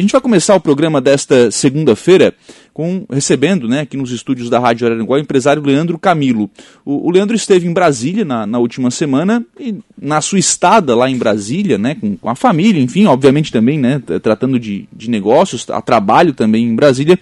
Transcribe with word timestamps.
A 0.00 0.02
gente 0.02 0.12
vai 0.12 0.20
começar 0.22 0.54
o 0.54 0.60
programa 0.60 0.98
desta 0.98 1.50
segunda-feira 1.50 2.32
com 2.72 3.04
recebendo, 3.12 3.68
né, 3.68 3.80
aqui 3.80 3.98
nos 3.98 4.10
estúdios 4.10 4.48
da 4.48 4.58
Rádio 4.58 4.86
Araranguá, 4.86 5.18
o 5.18 5.20
empresário 5.20 5.62
Leandro 5.62 5.98
Camilo. 5.98 6.48
O, 6.86 7.08
o 7.08 7.10
Leandro 7.10 7.36
esteve 7.36 7.68
em 7.68 7.72
Brasília 7.74 8.24
na, 8.24 8.46
na, 8.46 8.58
última 8.58 8.90
semana 8.90 9.44
e 9.58 9.74
na 10.00 10.22
sua 10.22 10.38
estada 10.38 10.96
lá 10.96 11.10
em 11.10 11.18
Brasília, 11.18 11.76
né, 11.76 11.96
com, 11.96 12.16
com 12.16 12.30
a 12.30 12.34
família, 12.34 12.80
enfim, 12.80 13.04
obviamente 13.04 13.52
também, 13.52 13.78
né, 13.78 14.00
tratando 14.22 14.58
de, 14.58 14.88
de 14.90 15.10
negócios, 15.10 15.68
a 15.68 15.82
trabalho 15.82 16.32
também 16.32 16.64
em 16.64 16.74
Brasília, 16.74 17.18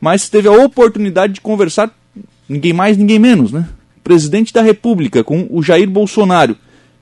mas 0.00 0.28
teve 0.28 0.48
a 0.48 0.64
oportunidade 0.64 1.34
de 1.34 1.40
conversar, 1.40 1.96
ninguém 2.48 2.72
mais, 2.72 2.96
ninguém 2.96 3.20
menos, 3.20 3.52
né, 3.52 3.68
presidente 4.02 4.52
da 4.52 4.62
República, 4.62 5.22
com 5.22 5.46
o 5.48 5.62
Jair 5.62 5.88
Bolsonaro. 5.88 6.56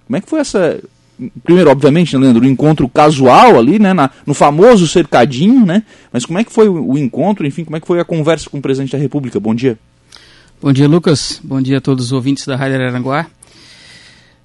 Como 0.06 0.18
é 0.18 0.20
que 0.20 0.28
foi 0.28 0.40
essa 0.40 0.82
primeiro, 1.42 1.70
obviamente, 1.70 2.16
né, 2.16 2.22
Leandro, 2.22 2.42
o 2.42 2.46
um 2.46 2.50
encontro 2.50 2.88
casual 2.88 3.58
ali, 3.58 3.78
né, 3.78 3.92
na, 3.92 4.10
no 4.26 4.34
famoso 4.34 4.86
cercadinho, 4.86 5.64
né? 5.64 5.82
Mas 6.12 6.24
como 6.24 6.38
é 6.38 6.44
que 6.44 6.52
foi 6.52 6.68
o, 6.68 6.92
o, 6.92 6.98
encontro, 6.98 7.46
enfim, 7.46 7.64
como 7.64 7.76
é 7.76 7.80
que 7.80 7.86
foi 7.86 8.00
a 8.00 8.04
conversa 8.04 8.50
com 8.50 8.58
o 8.58 8.62
presidente 8.62 8.92
da 8.92 8.98
República? 8.98 9.38
Bom 9.38 9.54
dia. 9.54 9.78
Bom 10.60 10.72
dia, 10.72 10.88
Lucas. 10.88 11.40
Bom 11.42 11.60
dia 11.60 11.78
a 11.78 11.80
todos 11.80 12.06
os 12.06 12.12
ouvintes 12.12 12.46
da 12.46 12.56
Rádio 12.56 12.76
Araranguá. 12.76 13.26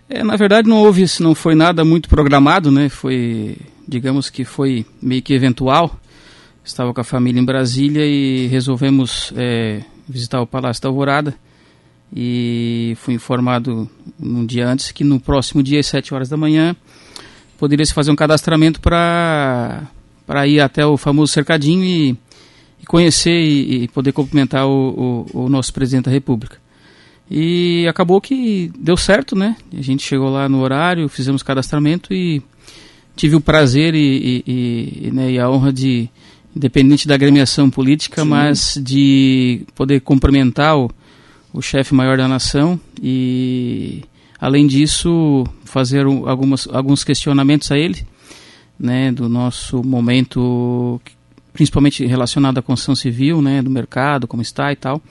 É, 0.09 0.23
na 0.23 0.35
verdade, 0.35 0.67
não 0.67 0.77
houve, 0.77 1.05
não 1.19 1.35
foi 1.35 1.55
nada 1.55 1.85
muito 1.85 2.09
programado, 2.09 2.71
né? 2.71 2.89
Foi, 2.89 3.55
digamos 3.87 4.29
que 4.29 4.43
foi 4.43 4.85
meio 5.01 5.21
que 5.21 5.33
eventual. 5.33 5.99
Estava 6.63 6.93
com 6.93 7.01
a 7.01 7.03
família 7.03 7.39
em 7.39 7.45
Brasília 7.45 8.05
e 8.05 8.47
resolvemos 8.47 9.31
é, 9.35 9.81
visitar 10.07 10.41
o 10.41 10.47
Palácio 10.47 10.81
da 10.83 10.89
Alvorada 10.89 11.35
e 12.15 12.95
fui 12.99 13.13
informado 13.13 13.89
um 14.21 14.45
dia 14.45 14.67
antes 14.67 14.91
que 14.91 15.03
no 15.03 15.19
próximo 15.19 15.63
dia, 15.63 15.79
às 15.79 15.87
7 15.87 16.13
horas 16.13 16.29
da 16.29 16.37
manhã, 16.37 16.75
poderia 17.57 17.85
se 17.85 17.93
fazer 17.93 18.11
um 18.11 18.15
cadastramento 18.15 18.79
para 18.79 19.87
ir 20.47 20.59
até 20.59 20.85
o 20.85 20.97
famoso 20.97 21.31
cercadinho 21.31 21.83
e, 21.83 22.17
e 22.81 22.85
conhecer 22.85 23.39
e, 23.39 23.83
e, 23.83 23.87
poder 23.87 24.11
cumprimentar 24.11 24.67
o, 24.67 25.25
o, 25.33 25.43
o, 25.45 25.49
nosso 25.49 25.73
presidente 25.73 26.05
da 26.05 26.11
República. 26.11 26.57
E 27.29 27.85
acabou 27.87 28.19
que 28.19 28.71
deu 28.77 28.97
certo, 28.97 29.35
né? 29.35 29.55
A 29.77 29.81
gente 29.81 30.03
chegou 30.03 30.29
lá 30.29 30.49
no 30.49 30.61
horário, 30.61 31.07
fizemos 31.07 31.43
cadastramento 31.43 32.13
e 32.13 32.41
tive 33.15 33.35
o 33.35 33.41
prazer 33.41 33.93
e, 33.93 34.43
e, 34.47 35.11
né, 35.11 35.31
e 35.31 35.39
a 35.39 35.49
honra 35.49 35.71
de, 35.71 36.09
independente 36.55 37.07
da 37.07 37.15
agremiação 37.15 37.69
política, 37.69 38.23
Sim. 38.23 38.29
mas 38.29 38.79
de 38.81 39.61
poder 39.75 39.99
cumprimentar 39.99 40.77
o 40.77 40.89
o 41.53 41.61
chefe 41.61 41.93
maior 41.93 42.17
da 42.17 42.27
nação 42.27 42.79
e 43.01 44.03
além 44.39 44.65
disso 44.67 45.43
fazer 45.65 46.05
algumas, 46.05 46.67
alguns 46.71 47.03
questionamentos 47.03 47.71
a 47.71 47.77
ele 47.77 48.05
né 48.79 49.11
do 49.11 49.27
nosso 49.27 49.83
momento 49.83 51.01
principalmente 51.51 52.05
relacionado 52.05 52.57
à 52.57 52.61
construção 52.61 52.95
civil 52.95 53.41
né 53.41 53.61
do 53.61 53.69
mercado 53.69 54.27
como 54.27 54.41
está 54.41 54.71
e 54.71 54.75
tal. 54.75 55.01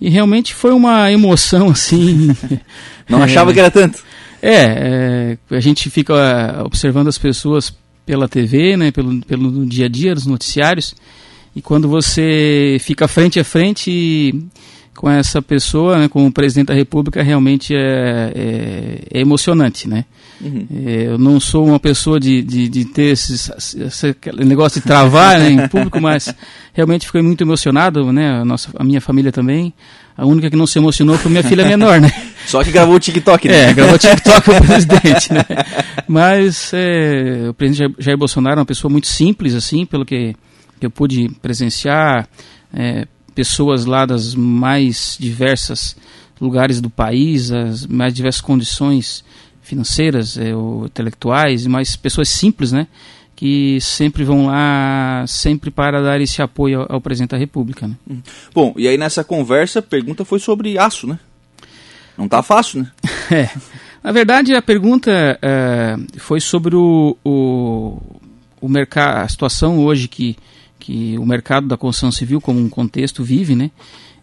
E 0.00 0.08
realmente 0.08 0.52
foi 0.52 0.72
uma 0.72 1.10
emoção 1.10 1.70
assim. 1.70 2.28
Não 3.08 3.20
é, 3.20 3.24
achava 3.24 3.52
que 3.52 3.60
era 3.60 3.70
tanto? 3.70 4.02
É, 4.42 5.38
é, 5.50 5.56
a 5.56 5.60
gente 5.60 5.88
fica 5.88 6.62
observando 6.64 7.08
as 7.08 7.16
pessoas 7.16 7.74
pela 8.04 8.28
TV 8.28 8.76
né 8.76 8.90
pelo 8.90 9.20
pelo 9.22 9.64
dia 9.64 9.86
a 9.86 9.88
dia 9.88 10.14
dos 10.14 10.26
noticiários 10.26 10.94
e 11.56 11.62
quando 11.62 11.88
você 11.88 12.76
fica 12.80 13.08
frente 13.08 13.40
a 13.40 13.44
frente 13.44 14.34
com 14.96 15.10
essa 15.10 15.42
pessoa, 15.42 15.98
né, 15.98 16.08
com 16.08 16.26
o 16.26 16.32
presidente 16.32 16.68
da 16.68 16.74
República, 16.74 17.22
realmente 17.22 17.74
é, 17.74 18.32
é, 18.34 18.98
é 19.12 19.20
emocionante, 19.20 19.88
né? 19.88 20.04
Uhum. 20.40 20.66
É, 20.86 21.06
eu 21.06 21.18
não 21.18 21.40
sou 21.40 21.66
uma 21.66 21.80
pessoa 21.80 22.18
de, 22.20 22.42
de, 22.42 22.68
de 22.68 22.84
ter 22.84 23.12
esse, 23.12 23.34
esse, 23.34 24.16
negócio 24.38 24.80
de 24.80 24.86
travar 24.86 25.38
né, 25.38 25.50
em 25.50 25.68
público, 25.68 26.00
mas 26.00 26.34
realmente 26.72 27.06
fiquei 27.06 27.22
muito 27.22 27.42
emocionado, 27.42 28.12
né? 28.12 28.40
A, 28.40 28.44
nossa, 28.44 28.70
a 28.76 28.84
minha 28.84 29.00
família 29.00 29.32
também. 29.32 29.72
A 30.16 30.24
única 30.24 30.48
que 30.48 30.56
não 30.56 30.66
se 30.66 30.78
emocionou 30.78 31.18
foi 31.18 31.30
minha 31.30 31.42
filha 31.42 31.64
menor, 31.64 32.00
né? 32.00 32.10
Só 32.46 32.62
que 32.62 32.70
gravou 32.70 32.94
o 32.94 33.00
TikTok, 33.00 33.48
né? 33.48 33.70
É, 33.70 33.74
gravou 33.74 33.96
o 33.96 33.98
TikTok 33.98 34.50
o 34.50 34.64
presidente, 34.64 35.32
né? 35.32 35.44
Mas 36.06 36.70
é, 36.72 37.48
o 37.48 37.54
presidente 37.54 37.94
Jair 37.98 38.16
Bolsonaro 38.16 38.56
é 38.56 38.60
uma 38.60 38.66
pessoa 38.66 38.90
muito 38.90 39.08
simples, 39.08 39.54
assim, 39.54 39.84
pelo 39.84 40.04
que, 40.04 40.36
que 40.78 40.86
eu 40.86 40.90
pude 40.90 41.28
presenciar. 41.42 42.28
É, 42.72 43.06
pessoas 43.34 43.84
lá 43.84 44.06
das 44.06 44.34
mais 44.34 45.16
diversas 45.18 45.96
lugares 46.40 46.80
do 46.80 46.90
país, 46.90 47.50
as 47.50 47.86
mais 47.86 48.12
diversas 48.12 48.40
condições 48.40 49.24
financeiras, 49.62 50.36
é, 50.36 50.54
ou 50.54 50.86
intelectuais, 50.86 51.66
mas 51.66 51.96
pessoas 51.96 52.28
simples, 52.28 52.72
né? 52.72 52.86
que 53.36 53.80
sempre 53.80 54.22
vão 54.22 54.46
lá, 54.46 55.24
sempre 55.26 55.70
para 55.70 56.00
dar 56.00 56.20
esse 56.20 56.40
apoio 56.40 56.82
ao, 56.82 56.94
ao 56.94 57.00
presidente 57.00 57.30
da 57.30 57.36
República. 57.36 57.88
Né? 57.88 57.94
Uhum. 58.08 58.22
Bom, 58.54 58.74
e 58.76 58.86
aí 58.86 58.96
nessa 58.96 59.24
conversa 59.24 59.80
a 59.80 59.82
pergunta 59.82 60.24
foi 60.24 60.38
sobre 60.38 60.78
aço, 60.78 61.06
né? 61.06 61.18
Não 62.16 62.28
tá 62.28 62.42
fácil, 62.42 62.82
né? 62.82 62.90
é. 63.30 63.50
Na 64.02 64.12
verdade, 64.12 64.54
a 64.54 64.62
pergunta 64.62 65.10
é, 65.42 65.96
foi 66.18 66.38
sobre 66.38 66.76
o, 66.76 67.16
o, 67.24 67.98
o 68.60 68.68
mercado, 68.68 69.24
a 69.24 69.28
situação 69.28 69.78
hoje 69.78 70.06
que 70.06 70.36
que 70.84 71.16
o 71.18 71.24
mercado 71.24 71.66
da 71.66 71.78
construção 71.78 72.12
civil 72.12 72.42
como 72.42 72.60
um 72.60 72.68
contexto 72.68 73.24
vive, 73.24 73.56
né? 73.56 73.70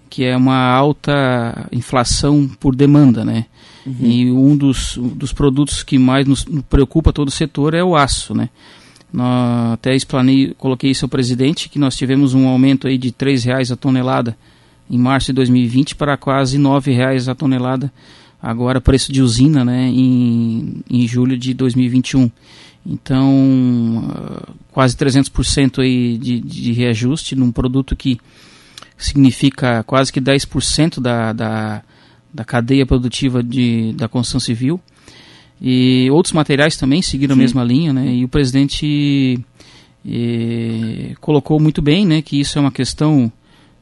Que 0.07 0.25
é 0.25 0.37
uma 0.37 0.71
alta 0.71 1.67
inflação 1.71 2.47
por 2.59 2.75
demanda, 2.75 3.25
né? 3.25 3.45
Uhum. 3.83 3.95
E 3.99 4.31
um 4.31 4.55
dos, 4.55 4.95
dos 4.95 5.33
produtos 5.33 5.81
que 5.81 5.97
mais 5.97 6.27
nos 6.27 6.45
preocupa 6.69 7.11
todo 7.11 7.29
o 7.29 7.31
setor 7.31 7.73
é 7.73 7.83
o 7.83 7.95
aço, 7.95 8.35
né? 8.35 8.47
Nós 9.11 9.73
até 9.73 9.95
explanei, 9.95 10.53
coloquei 10.55 10.91
isso 10.91 11.03
ao 11.03 11.09
presidente 11.09 11.67
que 11.67 11.79
nós 11.79 11.97
tivemos 11.97 12.35
um 12.35 12.47
aumento 12.47 12.85
aí 12.85 12.95
de 12.95 13.07
R$ 13.07 13.35
reais 13.43 13.71
a 13.71 13.75
tonelada 13.75 14.37
em 14.87 14.99
março 14.99 15.27
de 15.27 15.33
2020 15.33 15.95
para 15.95 16.15
quase 16.15 16.57
R$ 16.57 16.93
reais 16.93 17.27
a 17.27 17.33
tonelada 17.33 17.91
agora 18.39 18.79
preço 18.79 19.11
de 19.11 19.23
usina, 19.23 19.65
né, 19.65 19.87
em, 19.87 20.83
em 20.87 21.07
julho 21.07 21.35
de 21.35 21.55
2021. 21.55 22.29
Então, 22.85 24.09
uh, 24.09 24.53
quase 24.71 24.95
300% 24.97 25.79
aí 25.79 26.17
de, 26.17 26.39
de 26.39 26.71
reajuste 26.71 27.35
num 27.35 27.51
produto 27.51 27.95
que 27.95 28.19
significa 28.97 29.83
quase 29.83 30.11
que 30.11 30.19
10% 30.19 30.99
da, 30.99 31.33
da, 31.33 31.83
da 32.33 32.43
cadeia 32.43 32.85
produtiva 32.85 33.43
de, 33.43 33.93
da 33.93 34.07
construção 34.07 34.39
civil. 34.39 34.79
E 35.61 36.09
outros 36.09 36.33
materiais 36.33 36.75
também 36.75 37.01
seguiram 37.01 37.35
Sim. 37.35 37.41
a 37.41 37.43
mesma 37.43 37.63
linha, 37.63 37.93
né? 37.93 38.15
E 38.15 38.25
o 38.25 38.27
presidente 38.27 39.39
eh, 40.07 41.13
colocou 41.21 41.59
muito 41.59 41.81
bem, 41.81 42.05
né, 42.05 42.21
que 42.23 42.39
isso 42.39 42.57
é 42.57 42.61
uma 42.61 42.71
questão 42.71 43.31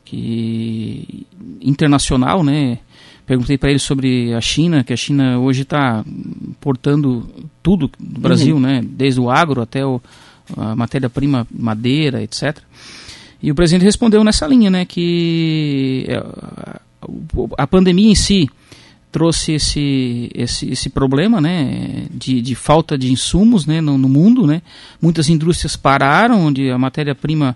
que 0.04 1.26
internacional, 1.62 2.44
né? 2.44 2.80
Perguntei 3.30 3.60
para 3.60 3.70
ele 3.70 3.78
sobre 3.78 4.34
a 4.34 4.42
China, 4.42 4.84
que 4.84 4.92
a 4.92 4.98
China 4.98 5.38
hoje 5.38 5.62
está 5.62 6.04
importando 6.50 7.30
tudo 7.62 7.88
do 8.00 8.20
Brasil, 8.20 8.56
uhum. 8.56 8.60
né? 8.60 8.82
Desde 8.84 9.22
o 9.22 9.30
agro 9.30 9.62
até 9.62 9.86
o, 9.86 10.02
a 10.58 10.76
matéria-prima, 10.76 11.46
madeira, 11.52 12.24
etc. 12.24 12.58
E 13.40 13.52
o 13.52 13.54
presidente 13.54 13.84
respondeu 13.84 14.24
nessa 14.24 14.48
linha, 14.48 14.72
né? 14.72 14.84
Que 14.84 16.08
é, 16.08 16.24
a 17.56 17.68
pandemia 17.68 18.10
em 18.10 18.16
si 18.16 18.50
trouxe 19.12 19.52
esse, 19.52 20.32
esse, 20.34 20.72
esse 20.72 20.90
problema 20.90 21.40
né, 21.40 22.08
de, 22.10 22.42
de 22.42 22.56
falta 22.56 22.98
de 22.98 23.12
insumos 23.12 23.68
né, 23.68 23.80
no, 23.80 23.96
no 23.96 24.10
mundo. 24.10 24.48
Né? 24.48 24.64
Muitas 25.00 25.30
indústrias 25.30 25.76
pararam, 25.76 26.48
onde 26.48 26.72
a 26.72 26.80
matéria-prima 26.80 27.56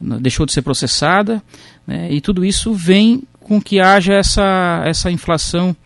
deixou 0.00 0.44
de 0.44 0.52
ser 0.52 0.62
processada, 0.62 1.40
né, 1.86 2.12
e 2.12 2.20
tudo 2.20 2.44
isso 2.44 2.74
vem 2.74 3.22
com 3.42 3.60
que 3.60 3.80
haja 3.80 4.14
essa, 4.14 4.82
essa 4.86 5.10
inflação 5.10 5.76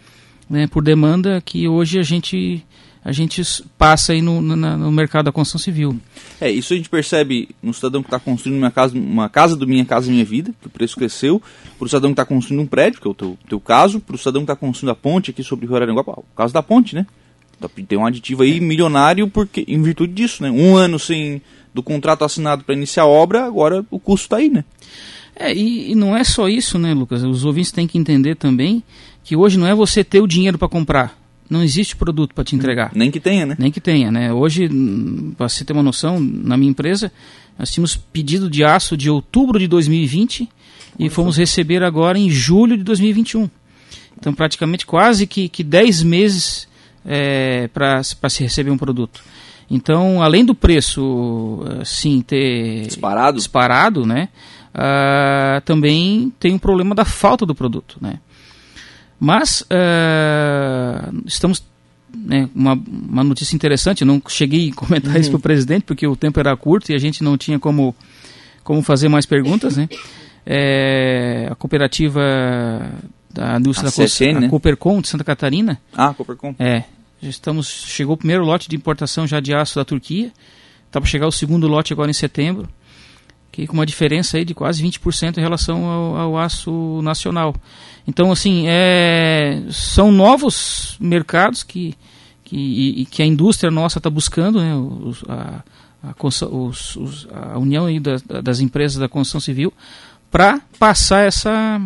né, 0.49 0.67
por 0.67 0.83
demanda 0.83 1.41
que 1.41 1.69
hoje 1.69 1.99
a 1.99 2.03
gente 2.03 2.65
a 3.06 3.12
gente 3.12 3.41
passa 3.78 4.12
aí 4.12 4.21
no, 4.21 4.43
no, 4.43 4.56
no, 4.56 4.91
mercado 4.91 5.27
da 5.27 5.33
construção 5.33 5.61
civil. 5.61 5.97
É, 6.41 6.50
isso 6.50 6.72
a 6.72 6.77
gente 6.77 6.89
percebe 6.89 7.50
no 7.62 7.72
cidadão 7.72 8.03
que 8.03 8.09
está 8.09 8.19
construindo 8.19 8.59
uma 8.59 8.71
casa, 8.72 8.99
uma 8.99 9.29
casa 9.29 9.55
do 9.55 9.64
Minha 9.64 9.85
Casa 9.85 10.11
Minha 10.11 10.25
Vida, 10.25 10.53
que 10.61 10.67
o 10.67 10.70
preço 10.70 10.97
cresceu, 10.97 11.41
para 11.79 11.87
o 11.87 11.88
cidadão 11.88 12.11
que 12.11 12.14
está 12.14 12.25
construindo 12.25 12.62
um 12.62 12.67
prédio, 12.67 13.00
que 13.00 13.06
é 13.06 13.11
o 13.11 13.14
teu, 13.14 13.38
teu 13.49 13.61
caso, 13.61 14.00
para 14.00 14.17
o 14.17 14.19
cidadão 14.19 14.41
que 14.41 14.50
está 14.50 14.56
construindo 14.56 14.91
a 14.91 14.97
ponte 14.97 15.31
aqui 15.31 15.44
sobre 15.44 15.67
o 15.67 15.69
Rio 15.69 15.76
Araranguá, 15.76 16.02
o 16.02 16.25
caso 16.35 16.52
da 16.52 16.64
ponte, 16.64 16.97
né? 16.97 17.06
Tem 17.88 17.97
um 17.97 18.05
aditivo 18.05 18.43
aí 18.43 18.61
milionário 18.61 19.29
porque, 19.29 19.64
em 19.69 19.81
virtude 19.81 20.12
disso, 20.12 20.43
né? 20.43 20.50
Um 20.50 20.75
ano 20.75 20.99
sem 20.99 21.41
do 21.73 21.85
contrato 21.85 22.25
assinado 22.25 22.64
para 22.64 22.75
iniciar 22.75 23.05
a 23.05 23.06
obra, 23.06 23.44
agora 23.44 23.85
o 23.88 24.00
custo 24.00 24.26
está 24.26 24.38
aí, 24.38 24.50
né? 24.50 24.64
É, 25.38 25.55
e, 25.55 25.93
e, 25.93 25.94
não 25.94 26.17
é 26.17 26.25
só 26.25 26.49
isso, 26.49 26.79
né, 26.79 26.94
Lucas? 26.94 27.23
Os 27.23 27.44
ouvintes 27.44 27.71
têm 27.71 27.87
que 27.87 27.99
entender 27.99 28.37
também 28.37 28.83
que 29.23 29.37
hoje 29.37 29.59
não 29.59 29.67
é 29.67 29.75
você 29.75 30.03
ter 30.03 30.21
o 30.21 30.27
dinheiro 30.27 30.56
para 30.56 30.69
comprar. 30.69 31.19
Não 31.49 31.62
existe 31.62 31.94
produto 31.94 32.35
para 32.35 32.43
te 32.43 32.56
entregar. 32.56 32.91
Nem 32.94 33.11
que 33.11 33.21
tenha, 33.21 33.44
né? 33.47 33.56
Nem 33.59 33.71
que 33.71 33.81
tenha, 33.81 34.11
né? 34.11 34.33
Hoje, 34.33 34.69
hum, 34.69 35.33
para 35.37 35.49
você 35.49 35.65
ter 35.65 35.73
uma 35.73 35.83
noção, 35.83 36.19
na 36.19 36.56
minha 36.56 36.71
empresa, 36.71 37.12
nós 37.59 37.71
tínhamos 37.71 37.97
pedido 37.97 38.49
de 38.49 38.65
aço 38.65 38.97
de 38.97 39.11
outubro 39.11 39.59
de 39.59 39.69
2020 39.69 40.49
e 40.99 41.11
fomos 41.11 41.37
receber 41.37 41.83
agora 41.83 42.19
em 42.19 42.31
julho 42.31 42.77
de 42.77 42.83
2021. 42.83 43.49
Então, 44.19 44.33
praticamente 44.33 44.87
quase 44.87 45.27
que, 45.27 45.49
que 45.49 45.62
10 45.62 46.03
meses 46.03 46.67
é, 47.05 47.69
para 47.69 48.03
se 48.03 48.43
receber 48.43 48.71
um 48.71 48.79
produto. 48.79 49.23
Então, 49.71 50.23
além 50.23 50.44
do 50.44 50.55
preço, 50.55 51.65
eh, 51.69 51.85
sim, 51.85 52.21
ter 52.21 52.87
disparado, 52.87 53.37
disparado 53.37 54.06
né, 54.06 54.29
uh, 54.76 55.61
também 55.64 56.32
tem 56.38 56.55
o 56.55 56.58
problema 56.58 56.94
da 56.94 57.05
falta 57.05 57.46
do 57.46 57.55
produto. 57.55 57.96
Né. 58.00 58.20
Mas 59.19 59.62
uh, 59.62 61.23
estamos 61.25 61.64
né, 62.14 62.49
uma, 62.55 62.75
uma 62.75 63.25
notícia 63.25 63.56
interessante, 63.56 64.02
eu 64.02 64.06
não 64.06 64.20
cheguei 64.28 64.70
a 64.70 64.75
comentar 64.75 65.14
uhum. 65.14 65.20
isso 65.20 65.31
para 65.31 65.38
o 65.38 65.43
presidente, 65.43 65.84
porque 65.84 66.06
o 66.06 66.14
tempo 66.14 66.38
era 66.38 66.56
curto 66.56 66.93
e 66.93 66.94
a 66.94 66.99
gente 66.99 67.25
não 67.25 67.37
tinha 67.37 67.58
como, 67.58 67.94
como 68.62 68.82
fazer 68.82 69.08
mais 69.08 69.25
perguntas. 69.25 69.76
Né. 69.76 69.88
É, 70.44 71.49
a 71.50 71.55
cooperativa 71.55 72.20
da 73.32 73.58
indústria 73.58 73.88
a 73.88 73.90
da 73.90 74.05
CSN, 74.05 74.40
né? 74.40 74.49
Coopercom 74.49 75.00
de 75.00 75.08
Santa 75.08 75.25
Catarina. 75.25 75.81
Ah, 75.93 76.14
Coopercom. 76.14 76.55
É, 76.58 76.84
já 77.20 77.28
estamos, 77.28 77.67
chegou 77.67 78.14
o 78.14 78.17
primeiro 78.17 78.44
lote 78.44 78.69
de 78.69 78.76
importação 78.76 79.26
já 79.26 79.40
de 79.40 79.52
aço 79.55 79.75
da 79.75 79.84
Turquia. 79.84 80.32
Está 80.87 81.00
para 81.00 81.11
chegar 81.11 81.26
o 81.26 81.32
segundo 81.32 81.67
lote 81.67 81.93
agora 81.93 82.08
em 82.08 82.14
setembro, 82.14 82.69
que 83.56 83.67
com 83.67 83.73
uma 83.73 83.87
diferença 83.87 84.37
aí 84.37 84.44
de 84.44 84.55
quase 84.55 84.82
20% 84.82 85.38
em 85.38 85.41
relação 85.41 85.87
ao, 85.87 86.17
ao, 86.17 86.38
aço 86.38 87.00
nacional. 87.00 87.56
Então, 88.06 88.31
assim, 88.31 88.64
é, 88.67 89.62
são 89.70 90.12
novos 90.12 90.94
mercados 91.00 91.62
que, 91.62 91.94
que, 92.44 93.06
que 93.11 93.23
a 93.23 93.25
indústria 93.25 93.70
nossa 93.70 93.99
está 93.99 94.11
buscando, 94.11 94.61
né, 94.61 94.76
os, 94.76 95.25
a, 95.26 95.64
a, 96.03 96.14
os, 96.55 96.97
os, 96.97 97.29
a 97.32 97.58
união 97.58 97.87
aí 97.87 97.99
das, 97.99 98.20
das 98.20 98.61
empresas 98.61 98.99
da 98.99 99.08
construção 99.08 99.41
civil, 99.41 99.73
para 100.31 100.61
passar 100.79 101.25
essa, 101.25 101.81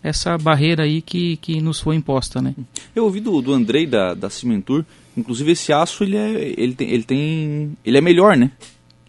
essa 0.00 0.38
barreira 0.38 0.84
aí 0.84 1.02
que, 1.02 1.36
que 1.38 1.60
nos 1.60 1.80
foi 1.80 1.96
imposta, 1.96 2.40
né? 2.40 2.54
Eu 2.94 3.02
ouvi 3.02 3.18
do, 3.18 3.42
do 3.42 3.52
Andrei 3.52 3.88
da, 3.88 4.14
da 4.14 4.30
Cimentur, 4.30 4.84
inclusive 5.16 5.50
esse 5.50 5.72
aço 5.72 6.04
ele 6.04 6.16
é, 6.16 6.54
ele 6.56 6.74
tem, 6.74 6.90
ele 6.90 7.02
tem, 7.02 7.76
ele 7.84 7.98
é 7.98 8.00
melhor, 8.00 8.36
né? 8.36 8.52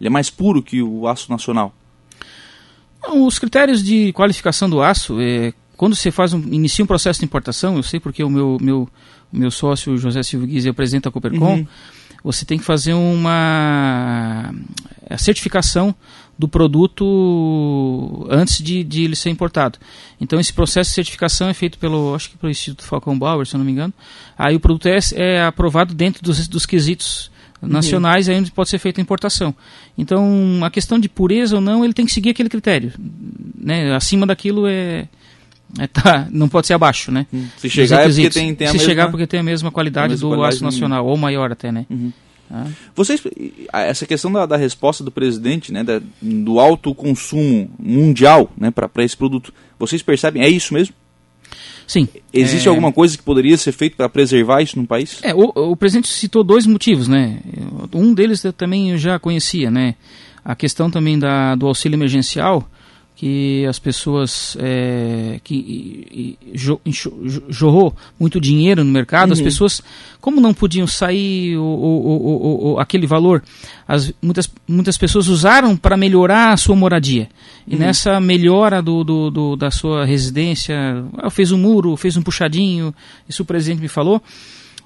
Ele 0.00 0.08
é 0.08 0.10
mais 0.10 0.28
puro 0.28 0.60
que 0.60 0.82
o 0.82 1.06
aço 1.06 1.30
nacional. 1.30 1.72
Os 3.08 3.38
critérios 3.38 3.82
de 3.82 4.12
qualificação 4.12 4.68
do 4.68 4.82
aço, 4.82 5.20
é, 5.20 5.52
quando 5.76 5.96
você 5.96 6.10
faz 6.10 6.34
um, 6.34 6.40
inicia 6.52 6.84
um 6.84 6.86
processo 6.86 7.20
de 7.20 7.24
importação, 7.24 7.76
eu 7.76 7.82
sei 7.82 7.98
porque 7.98 8.22
o 8.22 8.28
meu, 8.28 8.58
meu, 8.60 8.88
meu 9.32 9.50
sócio 9.50 9.96
José 9.96 10.22
Silvio 10.22 10.46
Guiz 10.46 10.64
presidente 10.74 11.04
da 11.04 11.10
Coopercom, 11.10 11.58
uhum. 11.58 11.66
você 12.22 12.44
tem 12.44 12.58
que 12.58 12.64
fazer 12.64 12.92
uma 12.92 14.52
a 15.08 15.18
certificação 15.18 15.94
do 16.38 16.48
produto 16.48 18.26
antes 18.30 18.62
de, 18.62 18.84
de 18.84 19.04
ele 19.04 19.16
ser 19.16 19.30
importado. 19.30 19.78
Então 20.20 20.38
esse 20.38 20.52
processo 20.52 20.90
de 20.90 20.94
certificação 20.94 21.48
é 21.48 21.54
feito 21.54 21.78
pelo, 21.78 22.14
acho 22.14 22.30
que 22.30 22.38
pelo 22.38 22.50
Instituto 22.50 22.86
Falcon 22.86 23.18
Bauer, 23.18 23.46
se 23.46 23.54
eu 23.54 23.58
não 23.58 23.64
me 23.64 23.72
engano. 23.72 23.92
Aí 24.38 24.56
o 24.56 24.60
produto 24.60 24.86
é, 24.86 24.98
é 25.16 25.42
aprovado 25.42 25.94
dentro 25.94 26.22
dos, 26.22 26.46
dos 26.48 26.64
quesitos 26.64 27.29
nacionais, 27.62 28.26
uhum. 28.26 28.34
aí 28.34 28.40
onde 28.40 28.50
pode 28.50 28.68
ser 28.68 28.78
feita 28.78 29.00
a 29.00 29.02
importação. 29.02 29.54
Então 29.96 30.60
a 30.62 30.70
questão 30.70 30.98
de 30.98 31.08
pureza 31.08 31.56
ou 31.56 31.60
não, 31.60 31.84
ele 31.84 31.92
tem 31.92 32.06
que 32.06 32.12
seguir 32.12 32.30
aquele 32.30 32.48
critério. 32.48 32.92
Né? 33.58 33.94
Acima 33.94 34.26
daquilo 34.26 34.66
é, 34.66 35.08
é, 35.78 35.86
tá, 35.86 36.26
não 36.30 36.48
pode 36.48 36.66
ser 36.66 36.74
abaixo, 36.74 37.12
né? 37.12 37.26
Se 37.58 37.68
chegar 37.68 38.02
é 38.02 38.08
porque 38.08 38.30
tem, 38.30 38.54
tem 38.54 38.66
a 38.66 38.70
Se 38.70 38.76
mesma... 38.76 38.88
chegar 38.88 39.10
porque 39.10 39.26
tem 39.26 39.40
a 39.40 39.42
mesma 39.42 39.70
qualidade 39.70 40.06
a 40.06 40.08
mesma 40.10 40.28
do 40.28 40.36
qualidade 40.36 40.54
aço 40.56 40.64
nacional, 40.64 41.06
ou 41.06 41.16
maior 41.16 41.52
até, 41.52 41.70
né? 41.70 41.86
Uhum. 41.88 42.12
Ah. 42.52 42.66
Vocês, 42.96 43.22
essa 43.72 44.04
questão 44.04 44.32
da, 44.32 44.44
da, 44.44 44.56
resposta 44.56 45.04
do 45.04 45.12
presidente, 45.12 45.72
né, 45.72 45.84
da, 45.84 46.02
do 46.20 46.58
alto 46.58 46.92
consumo 46.92 47.70
mundial 47.78 48.50
né, 48.58 48.72
para 48.72 49.04
esse 49.04 49.16
produto, 49.16 49.54
vocês 49.78 50.02
percebem? 50.02 50.42
É 50.42 50.48
isso 50.48 50.74
mesmo? 50.74 50.92
Sim. 51.90 52.06
Existe 52.32 52.68
é... 52.68 52.70
alguma 52.70 52.92
coisa 52.92 53.18
que 53.18 53.22
poderia 53.24 53.56
ser 53.56 53.72
feita 53.72 53.96
para 53.96 54.08
preservar 54.08 54.62
isso 54.62 54.78
no 54.78 54.86
país? 54.86 55.18
É, 55.24 55.34
o, 55.34 55.72
o, 55.72 55.76
presidente 55.76 56.06
citou 56.06 56.44
dois 56.44 56.64
motivos, 56.64 57.08
né? 57.08 57.40
Um 57.92 58.14
deles 58.14 58.44
eu 58.44 58.52
também 58.52 58.96
já 58.96 59.18
conhecia, 59.18 59.72
né? 59.72 59.96
A 60.44 60.54
questão 60.54 60.88
também 60.88 61.18
da, 61.18 61.56
do 61.56 61.66
auxílio 61.66 61.96
emergencial, 61.96 62.70
que 63.20 63.66
as 63.66 63.78
pessoas 63.78 64.56
é, 64.58 65.38
que 65.44 66.38
jorrou 67.50 67.94
muito 68.18 68.40
dinheiro 68.40 68.82
no 68.82 68.90
mercado, 68.90 69.28
uhum. 69.28 69.34
as 69.34 69.42
pessoas, 69.42 69.82
como 70.22 70.40
não 70.40 70.54
podiam 70.54 70.86
sair 70.86 71.54
o, 71.58 72.76
aquele 72.80 73.06
valor, 73.06 73.42
as, 73.86 74.10
muitas, 74.22 74.50
muitas 74.66 74.96
pessoas 74.96 75.28
usaram 75.28 75.76
para 75.76 75.98
melhorar 75.98 76.54
a 76.54 76.56
sua 76.56 76.74
moradia. 76.74 77.28
E 77.68 77.74
uhum. 77.74 77.80
nessa 77.80 78.18
melhora 78.22 78.80
do, 78.80 79.04
do, 79.04 79.30
do, 79.30 79.54
da 79.54 79.70
sua 79.70 80.06
residência, 80.06 81.04
ah, 81.18 81.28
fez 81.28 81.52
um 81.52 81.58
muro, 81.58 81.94
fez 81.98 82.16
um 82.16 82.22
puxadinho, 82.22 82.94
isso 83.28 83.42
o 83.42 83.44
presidente 83.44 83.82
me 83.82 83.88
falou 83.88 84.22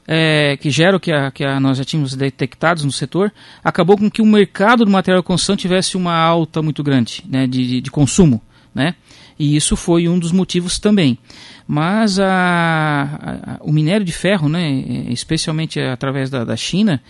é, 0.07 0.57
que 0.57 0.71
gera 0.71 0.97
o 0.97 1.01
que, 1.01 1.13
a, 1.13 1.31
que 1.31 1.45
a, 1.45 1.59
nós 1.59 1.79
já 1.79 1.85
tínhamos 1.85 2.15
detectados 2.15 2.85
no 2.85 2.93
setor, 2.93 3.33
acabou 3.63 3.97
com 3.97 4.11
que 4.11 4.23
o 4.23 4.27
mercado 4.27 4.85
do 4.85 4.91
material 4.91 5.23
de 5.23 5.27
construção 5.27 5.57
tivesse 5.57 5.97
uma 5.97 6.15
alta 6.15 6.63
muito 6.63 6.83
grande 6.83 7.25
né, 7.29 7.47
de, 7.47 7.81
de, 7.81 7.91
consumo. 7.91 8.41
Né? 8.75 8.95
E 9.39 9.57
isso 9.57 9.77
foi 9.77 10.09
um 10.09 10.19
dos 10.19 10.33
motivos 10.33 10.79
também. 10.79 11.19
Mas 11.67 12.19
a, 12.19 13.59
a, 13.61 13.65
o 13.65 13.73
minério 13.73 14.05
de 14.05 14.13
ferro, 14.13 14.49
né, 14.49 14.71
especialmente 15.09 15.81
através 15.81 16.29
da, 16.29 16.45
da 16.45 16.57
China, 16.57 17.01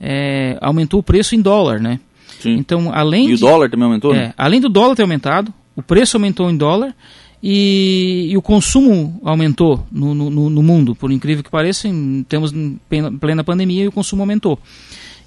é, 0.00 0.58
aumentou 0.60 1.00
o 1.00 1.02
preço 1.02 1.34
em 1.34 1.40
dólar. 1.40 1.80
Né? 1.80 1.98
Sim. 2.40 2.54
Então, 2.54 2.90
além 2.92 3.30
e 3.30 3.36
de, 3.36 3.44
o 3.44 3.46
dólar 3.46 3.70
também 3.70 3.86
aumentou? 3.86 4.14
É, 4.14 4.34
além 4.36 4.60
do 4.60 4.68
dólar 4.68 4.94
ter 4.94 5.02
aumentado, 5.02 5.52
o 5.74 5.82
preço 5.82 6.16
aumentou 6.16 6.50
em 6.50 6.56
dólar 6.56 6.94
e, 7.42 8.28
e, 8.30 8.36
o 8.36 8.42
consumo 8.42 9.20
aumentou 9.24 9.84
no, 9.90 10.14
no, 10.14 10.48
no, 10.48 10.62
mundo, 10.62 10.94
por 10.94 11.10
incrível 11.10 11.42
que 11.42 11.50
pareça, 11.50 11.88
em, 11.88 12.24
temos 12.28 12.52
em 12.52 12.78
plena 13.20 13.42
pandemia 13.42 13.84
e 13.84 13.88
o 13.88 13.92
consumo 13.92 14.22
aumentou. 14.22 14.58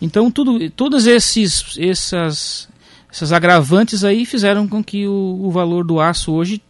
Então, 0.01 0.31
tudo, 0.31 0.69
todas 0.69 1.07
esses, 1.07 1.77
essas, 1.77 2.69
essas 3.11 3.33
agravantes 3.33 4.03
aí 4.03 4.25
fizeram 4.25 4.67
com 4.67 4.83
que 4.83 5.05
o, 5.05 5.41
o 5.43 5.51
valor 5.51 5.83
do 5.83 5.99
aço 5.99 6.31
hoje, 6.31 6.61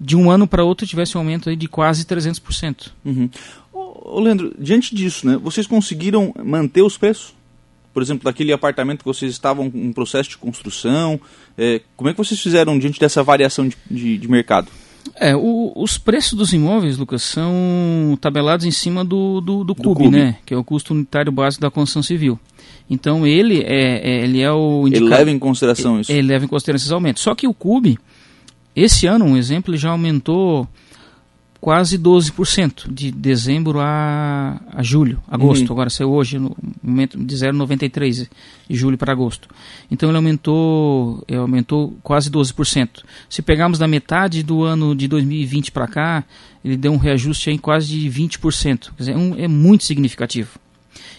de 0.00 0.16
um 0.16 0.30
ano 0.30 0.46
para 0.46 0.64
outro, 0.64 0.86
tivesse 0.86 1.16
um 1.16 1.20
aumento 1.20 1.50
aí 1.50 1.56
de 1.56 1.68
quase 1.68 2.04
300%. 2.04 2.92
Uhum. 3.04 3.28
Ô, 3.72 4.20
Leandro, 4.20 4.54
diante 4.58 4.94
disso, 4.94 5.26
né, 5.26 5.36
vocês 5.36 5.66
conseguiram 5.66 6.34
manter 6.42 6.82
os 6.82 6.96
preços? 6.96 7.34
Por 7.92 8.02
exemplo, 8.02 8.24
daquele 8.24 8.52
apartamento 8.52 9.00
que 9.00 9.04
vocês 9.06 9.32
estavam 9.32 9.70
em 9.74 9.92
processo 9.92 10.30
de 10.30 10.38
construção, 10.38 11.20
é, 11.56 11.80
como 11.96 12.10
é 12.10 12.12
que 12.12 12.18
vocês 12.18 12.40
fizeram 12.40 12.78
diante 12.78 13.00
dessa 13.00 13.22
variação 13.22 13.68
de, 13.68 13.76
de, 13.90 14.18
de 14.18 14.28
mercado? 14.28 14.70
É, 15.14 15.34
o, 15.36 15.72
os 15.76 15.98
preços 15.98 16.34
dos 16.34 16.52
imóveis, 16.52 16.98
Lucas, 16.98 17.22
são 17.22 18.16
tabelados 18.20 18.66
em 18.66 18.70
cima 18.70 19.04
do, 19.04 19.40
do, 19.40 19.58
do, 19.58 19.74
do 19.74 19.74
CUB, 19.74 20.04
CUB, 20.04 20.10
né? 20.10 20.38
Que 20.44 20.54
é 20.54 20.56
o 20.56 20.64
custo 20.64 20.92
unitário 20.92 21.30
básico 21.30 21.62
da 21.62 21.70
construção 21.70 22.02
civil. 22.02 22.38
Então 22.88 23.26
ele 23.26 23.62
é, 23.62 23.98
é 23.98 24.24
ele 24.24 24.40
é 24.40 24.50
o 24.52 24.86
indicador, 24.86 25.08
Ele 25.08 25.16
leva 25.18 25.30
em 25.30 25.38
consideração 25.38 25.94
ele, 25.94 26.00
isso. 26.02 26.12
Ele 26.12 26.28
leva 26.28 26.44
em 26.44 26.48
consideração 26.48 26.84
esses 26.84 26.92
aumentos. 26.92 27.22
Só 27.22 27.34
que 27.34 27.46
o 27.48 27.54
CUB, 27.54 27.98
esse 28.74 29.06
ano, 29.06 29.24
um 29.24 29.36
exemplo, 29.36 29.72
ele 29.72 29.78
já 29.78 29.90
aumentou 29.90 30.68
quase 31.60 31.98
12% 31.98 32.92
de 32.92 33.10
dezembro 33.10 33.80
a, 33.80 34.60
a 34.72 34.82
julho, 34.82 35.22
agosto. 35.28 35.66
Uhum. 35.66 35.72
Agora 35.72 35.90
saiu 35.90 36.10
hoje 36.10 36.38
no 36.38 36.56
momento 36.82 37.18
de 37.18 37.34
0,93 37.34 38.28
de 38.68 38.76
julho 38.76 38.98
para 38.98 39.12
agosto. 39.12 39.48
Então 39.90 40.08
ele 40.08 40.16
aumentou, 40.16 41.22
ele 41.26 41.38
aumentou 41.38 41.96
quase 42.02 42.30
12%. 42.30 43.02
Se 43.28 43.42
pegarmos 43.42 43.78
da 43.78 43.88
metade 43.88 44.42
do 44.42 44.64
ano 44.64 44.94
de 44.94 45.08
2020 45.08 45.72
para 45.72 45.86
cá, 45.86 46.24
ele 46.64 46.76
deu 46.76 46.92
um 46.92 46.98
reajuste 46.98 47.50
em 47.50 47.58
quase 47.58 47.88
de 47.88 48.08
20%. 48.08 48.38
Quer 48.40 48.90
dizer, 48.98 49.12
é, 49.12 49.16
um, 49.16 49.34
é 49.36 49.48
muito 49.48 49.84
significativo. 49.84 50.58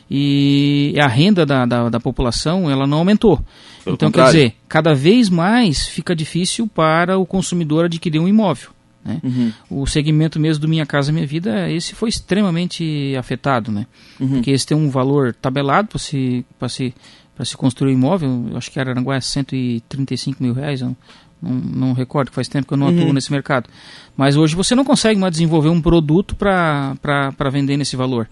E 0.10 0.96
a 1.00 1.08
renda 1.08 1.46
da, 1.46 1.66
da, 1.66 1.90
da 1.90 2.00
população 2.00 2.70
ela 2.70 2.88
não 2.88 3.00
aumentou. 3.00 3.38
Pelo 3.84 3.96
então, 3.96 4.10
contrário. 4.10 4.32
quer 4.32 4.38
dizer, 4.38 4.56
cada 4.68 4.94
vez 4.94 5.30
mais 5.30 5.86
fica 5.88 6.16
difícil 6.16 6.68
para 6.68 7.18
o 7.18 7.26
consumidor 7.26 7.86
adquirir 7.86 8.20
um 8.20 8.28
imóvel. 8.28 8.77
Né? 9.08 9.22
Uhum. 9.24 9.54
O 9.70 9.88
segmento 9.88 10.38
mesmo 10.40 10.62
do 10.62 10.68
Minha 10.68 10.86
Casa 10.86 11.14
Minha 11.14 11.26
Vida, 11.26 11.72
esse 11.72 11.96
foi 11.96 12.10
extremamente 12.10 13.16
afetado, 13.18 13.72
né? 13.72 13.88
Uhum. 14.20 14.28
Porque 14.28 14.52
esse 14.52 14.68
tem 14.68 14.76
um 14.76 14.90
valor 14.90 15.34
tabelado 15.34 15.88
para 15.88 15.98
se, 15.98 16.46
se, 16.68 16.94
se 17.44 17.58
construir 17.58 17.94
um 17.94 17.98
imóvel, 17.98 18.48
eu 18.52 18.58
acho 18.58 18.70
que 18.70 18.80
era 18.80 18.92
é 18.92 19.22
135 19.22 20.44
mil 20.44 20.54
reais, 20.54 20.82
não, 20.82 20.96
não, 21.42 21.52
não, 21.54 21.94
recordo, 21.94 22.32
faz 22.32 22.50
tempo 22.50 22.68
que 22.68 22.74
eu 22.74 22.78
não 22.78 22.88
atuo 22.88 23.06
uhum. 23.06 23.14
nesse 23.14 23.32
mercado. 23.32 23.70
Mas 24.16 24.36
hoje 24.36 24.56
você 24.56 24.76
não 24.76 24.84
consegue 24.84 25.20
mais 25.20 25.32
desenvolver 25.32 25.70
um 25.70 25.82
produto 25.82 26.36
para 26.36 27.50
vender 27.50 27.78
nesse 27.78 27.96
valor. 27.96 28.28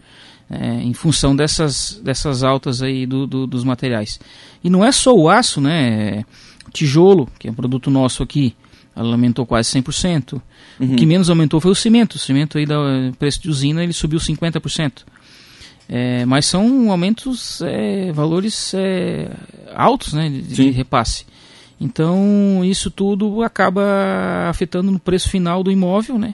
É, 0.47 0.75
em 0.83 0.93
função 0.93 1.35
dessas, 1.35 1.99
dessas 2.03 2.43
altas 2.43 2.83
aí 2.83 3.07
do, 3.07 3.25
do, 3.25 3.47
dos 3.47 3.63
materiais. 3.63 4.19
E 4.63 4.69
não 4.69 4.85
é 4.85 4.91
só 4.91 5.11
o 5.11 5.27
aço, 5.27 5.59
né? 5.59 6.19
É 6.19 6.25
tijolo, 6.71 7.27
que 7.39 7.47
é 7.47 7.51
um 7.51 7.53
produto 7.53 7.89
nosso 7.89 8.21
aqui, 8.21 8.55
ela 8.95 9.11
aumentou 9.11 9.45
quase 9.45 9.69
100%. 9.71 10.41
Uhum. 10.79 10.93
O 10.93 10.95
que 10.95 11.05
menos 11.05 11.29
aumentou 11.29 11.59
foi 11.59 11.71
o 11.71 11.75
cimento. 11.75 12.15
O 12.15 12.19
cimento 12.19 12.57
aí, 12.57 12.65
da 12.65 12.75
preço 13.19 13.41
de 13.41 13.49
usina, 13.49 13.83
ele 13.83 13.93
subiu 13.93 14.19
50%. 14.19 15.03
É, 15.87 16.25
mas 16.25 16.45
são 16.45 16.89
aumentos, 16.89 17.61
é, 17.61 18.11
valores 18.11 18.73
é, 18.73 19.29
altos 19.75 20.13
né, 20.13 20.29
de, 20.29 20.41
de, 20.41 20.69
repasse. 20.71 21.25
Então, 21.79 22.61
isso 22.63 22.89
tudo 22.89 23.43
acaba 23.43 23.83
afetando 24.49 24.89
no 24.89 24.97
preço 24.97 25.29
final 25.29 25.61
do 25.61 25.71
imóvel, 25.71 26.17
né? 26.17 26.33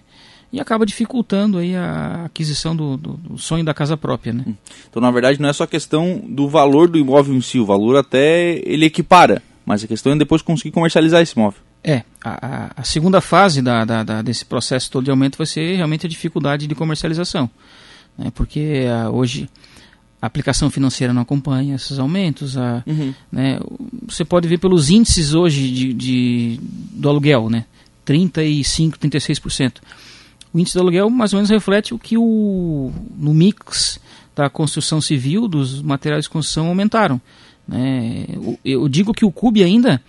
e 0.53 0.60
acaba 0.60 0.86
dificultando 0.86 1.58
aí 1.58 1.75
a 1.75 2.25
aquisição 2.25 2.75
do, 2.75 2.98
do, 2.98 3.13
do, 3.13 3.38
sonho 3.38 3.63
da 3.63 3.74
casa 3.74 3.96
própria, 3.96 4.34
né? 4.34 4.44
Então, 4.89 5.01
na 5.01 5.10
verdade, 5.10 5.39
não 5.39 5.48
é 5.48 5.53
só 5.53 5.65
questão 5.65 6.22
do 6.27 6.50
valor 6.50 6.89
do 6.89 6.98
imóvel 6.98 7.34
em 7.34 7.41
si, 7.41 7.58
o 7.58 7.65
valor 7.65 7.96
até 7.96 8.62
ele 8.65 8.86
equipara, 8.86 9.41
mas 9.65 9.82
a 9.82 9.88
questão 9.88 10.12
é 10.12 10.18
depois 10.18 10.41
conseguir 10.41 10.72
comercializar 10.72 11.22
esse 11.22 11.38
imóvel. 11.38 11.62
É, 11.84 12.04
a, 12.24 12.72
a 12.76 12.84
segunda 12.84 13.20
fase 13.20 13.62
da, 13.62 13.84
da, 13.84 14.04
da, 14.04 14.22
desse 14.22 14.46
processo 14.46 14.92
todo 14.92 15.06
de 15.06 15.12
aumento 15.12 15.38
vai 15.38 15.48
ser 15.48 15.76
realmente 15.76 16.06
a 16.06 16.10
dificuldade 16.10 16.68
de 16.68 16.76
comercialização, 16.76 17.50
né? 18.18 18.32
porque 18.36 18.86
a, 18.88 19.10
hoje 19.10 19.50
a 20.22 20.28
aplicação 20.28 20.70
financeira 20.70 21.12
não 21.12 21.24
acompanha 21.24 21.76
esses 21.76 21.98
aumentos. 21.98 22.56
A, 22.56 22.84
uhum. 22.86 23.14
né, 23.32 23.60
você 24.06 24.24
pode 24.24 24.48
ver 24.48 24.60
pelos 24.60 24.92
índices 24.92 25.34
hoje 25.34 25.72
de, 25.72 25.94
de, 25.94 26.60
do 26.62 27.10
aluguel, 27.10 27.50
né, 27.50 27.66
35%, 28.06 28.98
36%. 28.98 29.78
O 30.54 30.60
índice 30.60 30.76
do 30.76 30.82
aluguel 30.82 31.10
mais 31.10 31.34
ou 31.34 31.38
menos 31.38 31.50
reflete 31.50 31.94
o 31.94 32.00
que 32.00 32.18
o, 32.18 32.92
no 33.18 33.34
mix 33.34 34.00
da 34.36 34.50
construção 34.50 35.02
civil, 35.02 35.48
dos 35.48 35.82
materiais 35.82 36.26
de 36.26 36.30
construção 36.30 36.68
aumentaram. 36.68 37.20
Né? 37.68 38.28
Eu 38.64 38.88
digo 38.88 39.14
que 39.14 39.26
o 39.26 39.32
CUB 39.32 39.64
ainda 39.64 40.02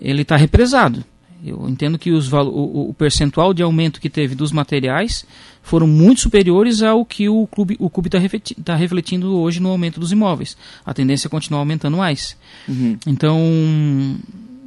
ele 0.00 0.22
está 0.22 0.36
represado. 0.36 1.04
Eu 1.46 1.68
entendo 1.68 1.98
que 1.98 2.10
os, 2.10 2.32
o, 2.32 2.88
o, 2.88 2.94
percentual 2.94 3.54
de 3.54 3.62
aumento 3.62 4.00
que 4.00 4.10
teve 4.10 4.34
dos 4.34 4.50
materiais 4.50 5.24
foram 5.62 5.86
muito 5.86 6.20
superiores 6.20 6.82
ao 6.82 7.04
que 7.04 7.28
o 7.28 7.46
clube 7.46 7.76
o 7.78 7.88
CUB 7.88 8.08
está 8.08 8.18
refletindo, 8.18 8.62
tá 8.62 8.74
refletindo 8.74 9.36
hoje 9.38 9.60
no 9.60 9.68
aumento 9.68 10.00
dos 10.00 10.10
imóveis. 10.10 10.56
A 10.84 10.92
tendência 10.92 11.28
é 11.28 11.30
continuar 11.30 11.60
aumentando 11.60 11.96
mais. 11.96 12.36
Uhum. 12.68 12.98
Então, 13.06 13.40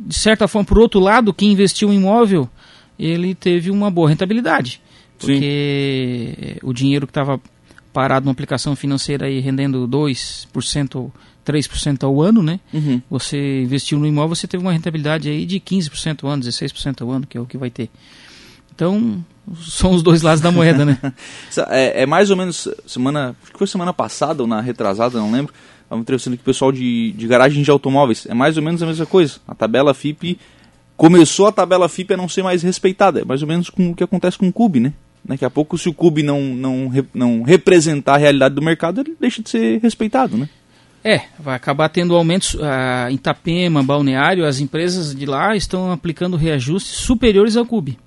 de 0.07 0.15
certa 0.15 0.48
forma, 0.48 0.65
por 0.65 0.79
outro 0.79 1.00
lado, 1.00 1.33
quem 1.33 1.51
investiu 1.51 1.91
em 1.91 1.98
imóvel, 1.98 2.50
ele 2.98 3.36
teve 3.36 3.69
uma 3.69 3.91
boa 3.91 4.09
rentabilidade. 4.09 4.81
Porque 5.17 6.33
Sim. 6.36 6.59
o 6.63 6.74
dinheiro 6.74 7.05
que 7.05 7.12
estava 7.12 7.41
parado 7.91 8.25
numa 8.25 8.31
aplicação 8.31 8.75
financeira 8.75 9.29
e 9.29 9.39
rendendo 9.39 9.88
2%, 9.88 11.12
3% 11.50 12.03
ao 12.03 12.22
ano, 12.22 12.44
né? 12.44 12.60
Uhum. 12.74 13.01
Você 13.10 13.63
investiu 13.63 13.98
no 13.98 14.06
imóvel, 14.06 14.36
você 14.36 14.48
teve 14.48 14.63
uma 14.63 14.72
rentabilidade 14.72 15.29
aí 15.29 15.46
de 15.46 15.60
15% 15.60 16.24
ao 16.24 16.29
ano, 16.29 16.44
16% 16.44 17.01
ao 17.01 17.12
ano, 17.12 17.25
que 17.27 17.38
é 17.38 17.41
o 17.41 17.46
que 17.46 17.58
vai 17.58 17.70
ter. 17.70 17.89
Então, 18.74 19.24
são 19.62 19.91
os 19.91 20.03
dois 20.03 20.22
lados 20.22 20.41
da 20.41 20.51
moeda, 20.51 20.86
né? 20.86 20.98
é, 21.70 22.03
é, 22.03 22.06
mais 22.06 22.29
ou 22.29 22.38
menos 22.38 22.68
semana, 22.86 23.36
acho 23.41 23.51
que 23.51 23.58
foi 23.58 23.68
semana 23.68 23.94
passada 23.94 24.44
ou 24.44 24.48
na 24.48 24.62
retrasada, 24.62 25.18
não 25.18 25.32
lembro. 25.32 25.53
Estava 25.84 26.01
entrevistando 26.01 26.36
aqui 26.36 26.44
o 26.44 26.46
pessoal 26.46 26.72
de, 26.72 27.12
de 27.13 27.27
garagem 27.27 27.63
de 27.63 27.72
automóveis. 27.72 28.27
É 28.27 28.34
mais 28.34 28.58
ou 28.58 28.63
menos 28.63 28.82
a 28.84 28.86
mesma 28.86 29.08
coisa. 29.08 29.39
A 29.48 29.56
tabela 29.56 29.94
FIP 29.94 30.38
começou 30.96 31.48
a 31.48 31.51
tabela 31.51 31.89
FIP 31.89 32.13
a 32.13 32.18
não 32.18 32.29
ser 32.29 32.44
mais 32.44 32.62
respeitada. 32.62 33.22
É 33.22 33.25
mais 33.25 33.41
ou 33.41 33.48
menos 33.48 33.70
com 33.70 33.89
o 33.89 33.96
que 33.96 34.03
acontece 34.03 34.38
com 34.38 34.48
o 34.48 34.53
CUB, 34.53 34.79
né? 34.79 34.94
Daqui 35.25 35.44
a 35.44 35.50
pouco, 35.50 35.77
se 35.77 35.89
o 35.89 35.94
CUB 35.94 36.24
não, 36.24 36.41
não, 36.41 36.91
não 37.13 37.41
representar 37.41 38.15
a 38.15 38.18
realidade 38.18 38.56
do 38.56 38.62
mercado, 38.62 39.01
ele 39.01 39.15
deixa 39.20 39.41
de 39.41 39.50
ser 39.50 39.79
respeitado, 39.82 40.38
né? 40.38 40.48
É, 41.03 41.22
vai 41.39 41.56
acabar 41.56 41.89
tendo 41.89 42.15
aumentos 42.15 42.53
uh, 42.56 43.10
em 43.10 43.15
Itapema, 43.15 43.82
Balneário, 43.82 44.46
as 44.46 44.60
empresas 44.60 45.15
de 45.15 45.25
lá 45.25 45.56
estão 45.56 45.91
aplicando 45.91 46.36
reajustes 46.36 46.98
superiores 46.98 47.56
ao 47.56 47.65
CUB. 47.65 47.98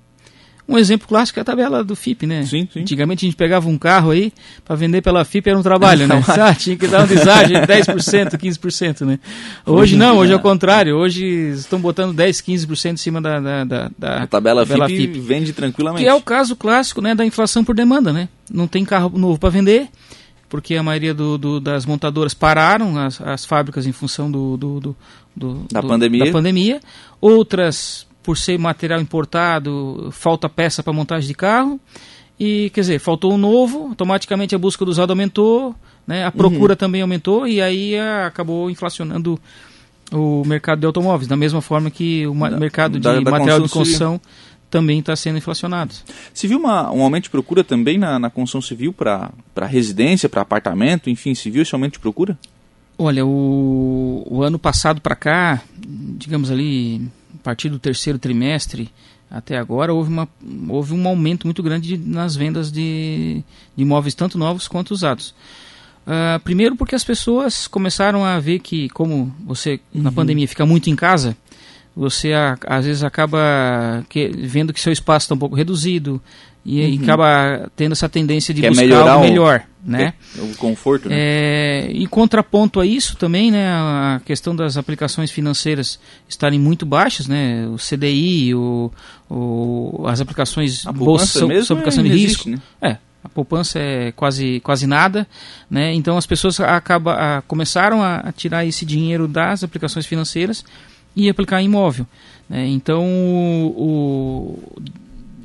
Um 0.67 0.77
exemplo 0.77 1.07
clássico 1.07 1.39
é 1.39 1.41
a 1.41 1.45
tabela 1.45 1.83
do 1.83 1.93
FIP, 1.93 2.25
né? 2.25 2.43
Sim, 2.43 2.67
sim. 2.71 2.81
Antigamente 2.81 3.25
a 3.25 3.27
gente 3.27 3.35
pegava 3.35 3.67
um 3.67 3.77
carro 3.77 4.11
aí 4.11 4.31
para 4.63 4.75
vender 4.77 5.01
pela 5.01 5.25
FIP 5.25 5.49
era 5.49 5.59
um 5.59 5.63
trabalho, 5.63 6.07
né? 6.07 6.23
ah, 6.39 6.55
tinha 6.55 6.77
que 6.77 6.87
dar 6.87 7.03
um 7.03 7.07
deságio 7.07 7.59
de 7.59 7.67
10%, 7.67 8.37
15%, 8.37 9.05
né? 9.05 9.19
Hoje 9.65 9.97
não, 9.97 10.17
hoje 10.17 10.31
é 10.31 10.35
o 10.35 10.39
contrário. 10.39 10.95
Hoje 10.95 11.25
estão 11.49 11.79
botando 11.79 12.13
10, 12.13 12.41
15% 12.41 12.93
em 12.93 12.97
cima 12.97 13.21
da, 13.21 13.41
da, 13.41 13.63
da, 13.65 13.91
da 13.97 14.23
a 14.23 14.27
tabela, 14.27 14.65
tabela 14.65 14.87
FIP, 14.87 15.13
FIP 15.13 15.19
vende 15.19 15.51
tranquilamente. 15.51 16.01
Que 16.01 16.09
é 16.09 16.13
o 16.13 16.21
caso 16.21 16.55
clássico, 16.55 17.01
né, 17.01 17.13
da 17.13 17.25
inflação 17.25 17.61
por 17.63 17.75
demanda, 17.75 18.13
né? 18.13 18.29
Não 18.49 18.65
tem 18.65 18.85
carro 18.85 19.11
novo 19.17 19.37
para 19.37 19.49
vender, 19.49 19.89
porque 20.53 20.75
a 20.75 20.83
maioria 20.83 21.15
do, 21.15 21.35
do, 21.35 21.59
das 21.59 21.83
montadoras 21.83 22.35
pararam 22.35 22.95
as, 22.95 23.19
as 23.19 23.43
fábricas 23.43 23.87
em 23.87 23.91
função 23.91 24.29
do, 24.29 24.55
do, 24.55 24.95
da, 25.71 25.81
pandemia. 25.81 26.25
da 26.25 26.31
pandemia. 26.31 26.79
Outras 27.19 28.05
por 28.21 28.37
ser 28.37 28.59
material 28.59 29.01
importado, 29.01 30.09
falta 30.11 30.47
peça 30.47 30.83
para 30.83 30.93
montagem 30.93 31.27
de 31.27 31.33
carro. 31.33 31.79
E, 32.39 32.69
quer 32.69 32.81
dizer, 32.81 32.99
faltou 32.99 33.33
um 33.33 33.37
novo, 33.37 33.87
automaticamente 33.87 34.53
a 34.53 34.59
busca 34.59 34.85
do 34.85 34.91
usado 34.91 35.09
aumentou, 35.09 35.73
né? 36.05 36.23
a 36.23 36.31
procura 36.31 36.73
uhum. 36.73 36.77
também 36.77 37.01
aumentou 37.01 37.47
e 37.47 37.59
aí 37.59 37.97
a, 37.97 38.27
acabou 38.27 38.69
inflacionando 38.69 39.39
o 40.11 40.43
mercado 40.45 40.81
de 40.81 40.85
automóveis, 40.85 41.27
da 41.27 41.35
mesma 41.35 41.61
forma 41.61 41.89
que 41.89 42.27
o 42.27 42.33
da, 42.35 42.59
mercado 42.59 42.99
de 42.99 42.99
da, 42.99 43.19
da 43.19 43.31
material 43.31 43.59
de 43.59 43.69
construção 43.69 44.21
também 44.73 44.97
está 44.97 45.15
sendo 45.15 45.37
inflacionado. 45.37 45.93
Se 46.33 46.47
viu 46.47 46.57
uma, 46.57 46.91
um 46.91 47.03
aumento 47.03 47.25
de 47.25 47.29
procura 47.29 47.63
também 47.63 47.95
na, 47.95 48.17
na 48.17 48.31
construção 48.31 48.59
civil 48.59 48.91
para 48.91 49.31
residência, 49.67 50.27
para 50.27 50.41
apartamento, 50.41 51.11
enfim, 51.11 51.35
se 51.35 51.47
viu 51.51 51.61
esse 51.61 51.75
aumento 51.75 51.93
de 51.93 51.99
procura? 51.99 52.35
Olha, 52.97 53.23
o, 53.23 54.25
o 54.27 54.41
ano 54.41 54.57
passado 54.57 54.99
para 54.99 55.15
cá, 55.15 55.61
digamos 55.77 56.49
ali, 56.49 57.07
a 57.35 57.43
partir 57.43 57.69
do 57.69 57.77
terceiro 57.77 58.17
trimestre 58.17 58.89
até 59.29 59.57
agora, 59.57 59.93
houve, 59.93 60.09
uma, 60.09 60.27
houve 60.69 60.93
um 60.95 61.07
aumento 61.07 61.45
muito 61.45 61.61
grande 61.61 61.95
de, 61.95 62.09
nas 62.09 62.35
vendas 62.35 62.71
de, 62.71 63.43
de 63.75 63.83
imóveis, 63.83 64.15
tanto 64.15 64.39
novos 64.39 64.67
quanto 64.67 64.89
usados. 64.89 65.35
Uh, 66.05 66.39
primeiro 66.43 66.75
porque 66.75 66.95
as 66.95 67.03
pessoas 67.03 67.67
começaram 67.67 68.25
a 68.25 68.39
ver 68.39 68.59
que, 68.59 68.89
como 68.89 69.33
você 69.45 69.79
uhum. 69.93 70.01
na 70.01 70.11
pandemia 70.11 70.47
fica 70.47 70.65
muito 70.65 70.89
em 70.89 70.95
casa, 70.95 71.37
você 71.95 72.33
a, 72.33 72.57
às 72.67 72.85
vezes 72.85 73.03
acaba 73.03 74.05
que, 74.09 74.27
vendo 74.27 74.73
que 74.73 74.79
seu 74.79 74.91
espaço 74.91 75.25
está 75.25 75.35
um 75.35 75.37
pouco 75.37 75.55
reduzido, 75.55 76.21
e, 76.65 76.81
uhum. 76.81 76.87
e, 76.87 77.03
acaba 77.03 77.69
tendo 77.75 77.91
essa 77.91 78.07
tendência 78.07 78.53
de 78.53 78.61
Quer 78.61 78.69
buscar 78.69 79.07
algo 79.07 79.25
melhor, 79.25 79.63
né? 79.85 80.13
O 80.37 80.55
conforto, 80.55 81.09
né? 81.09 81.15
É, 81.19 81.89
em 81.91 82.07
contraponto 82.07 82.79
a 82.79 82.85
isso 82.85 83.17
também, 83.17 83.51
né, 83.51 83.67
a 83.69 84.21
questão 84.23 84.55
das 84.55 84.77
aplicações 84.77 85.29
financeiras 85.29 85.99
estarem 86.27 86.57
muito 86.57 86.85
baixas, 86.85 87.27
né? 87.27 87.67
O 87.67 87.75
CDI, 87.75 88.55
o, 88.55 88.89
o 89.29 90.05
as 90.07 90.21
aplicações 90.21 90.85
bolsa, 90.85 91.45
mesmo 91.45 91.73
aplicação 91.73 92.03
de 92.03 92.09
risco, 92.09 92.49
né? 92.49 92.57
É, 92.81 92.97
a 93.23 93.27
poupança 93.27 93.79
é 93.79 94.13
quase, 94.13 94.61
quase 94.61 94.87
nada, 94.87 95.27
né? 95.69 95.93
Então 95.93 96.17
as 96.17 96.25
pessoas 96.25 96.61
acaba, 96.61 97.13
a, 97.37 97.41
começaram 97.41 98.01
a, 98.01 98.17
a, 98.17 98.31
tirar 98.31 98.65
esse 98.65 98.85
dinheiro 98.85 99.27
das 99.27 99.65
aplicações 99.65 100.05
financeiras 100.05 100.63
e 101.15 101.29
aplicar 101.29 101.61
em 101.61 101.65
imóvel. 101.65 102.05
Né? 102.49 102.67
Então 102.67 103.03
o, 103.05 103.75
o 103.77 104.81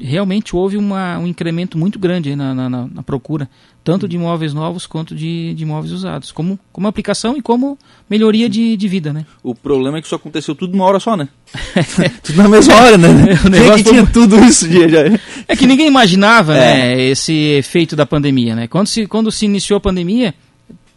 realmente 0.01 0.55
houve 0.55 0.77
uma, 0.77 1.19
um 1.19 1.27
incremento 1.27 1.77
muito 1.77 1.99
grande 1.99 2.35
na, 2.37 2.55
na, 2.55 2.69
na, 2.69 3.03
procura, 3.03 3.49
tanto 3.83 4.07
de 4.07 4.17
imóveis 4.17 4.55
novos 4.55 4.87
quanto 4.87 5.15
de, 5.15 5.55
de 5.55 5.63
imóveis 5.63 5.93
usados, 5.93 6.31
como, 6.31 6.59
como 6.73 6.87
aplicação 6.87 7.37
e 7.37 7.43
como 7.43 7.79
melhoria 8.09 8.49
de, 8.49 8.77
de 8.77 8.89
vida, 8.89 9.13
né? 9.13 9.27
O 9.43 9.55
problema 9.55 9.99
é 9.99 10.01
que 10.01 10.07
isso 10.07 10.15
aconteceu 10.15 10.55
tudo 10.55 10.73
numa 10.73 10.85
hora 10.85 11.01
só, 11.01 11.17
né? 11.17 11.29
tudo 12.23 12.37
na 12.43 12.49
mesma 12.49 12.75
hora, 12.75 12.99
né? 12.99 13.09
o 13.45 13.49
negócio 13.49 13.85
que 13.85 13.91
tinha 13.91 14.07
tudo 14.07 14.39
isso 14.45 14.69
de... 14.69 14.79
É 15.49 15.57
que 15.57 15.67
ninguém 15.67 15.87
imaginava, 15.87 16.57
é. 16.57 16.59
né, 16.59 17.03
esse 17.03 17.33
efeito 17.33 17.97
da 17.97 18.07
pandemia, 18.07 18.55
né? 18.55 18.67
Quando 18.67 18.87
se, 18.87 19.07
quando 19.07 19.33
se 19.33 19.47
iniciou 19.47 19.79
a 19.79 19.81
pandemia, 19.81 20.35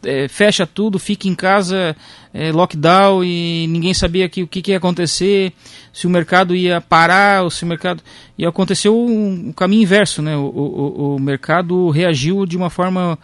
é, 0.04 0.28
fecha 0.28 0.66
tudo, 0.66 1.00
fica 1.00 1.28
em 1.28 1.36
casa, 1.36 1.96
é, 2.34 2.52
lockdown 2.52 3.24
e 3.24 3.68
ninguém 3.68 3.94
sabia 3.94 4.28
que, 4.30 4.44
o 4.44 4.48
que, 4.48 4.62
que, 4.62 4.72
ia 4.72 4.78
acontecer, 4.78 5.54
se 5.94 6.08
o 6.08 6.10
mercado 6.10 6.56
ia 6.56 6.82
parar, 6.82 7.44
ou 7.44 7.50
se 7.50 7.64
o 7.64 7.68
mercado. 7.68 8.02
E 8.38 8.46
aconteceu 8.46 8.96
um, 8.96 9.50
um 9.50 9.52
caminho 9.52 9.84
inverso, 9.84 10.22
né? 10.22 10.36
O, 10.36 10.42
o, 10.42 11.16
o, 11.16 11.20
mercado 11.20 11.90
reagiu 11.90 12.46
de 12.46 12.58
uma 12.58 12.70
forma 12.70 13.18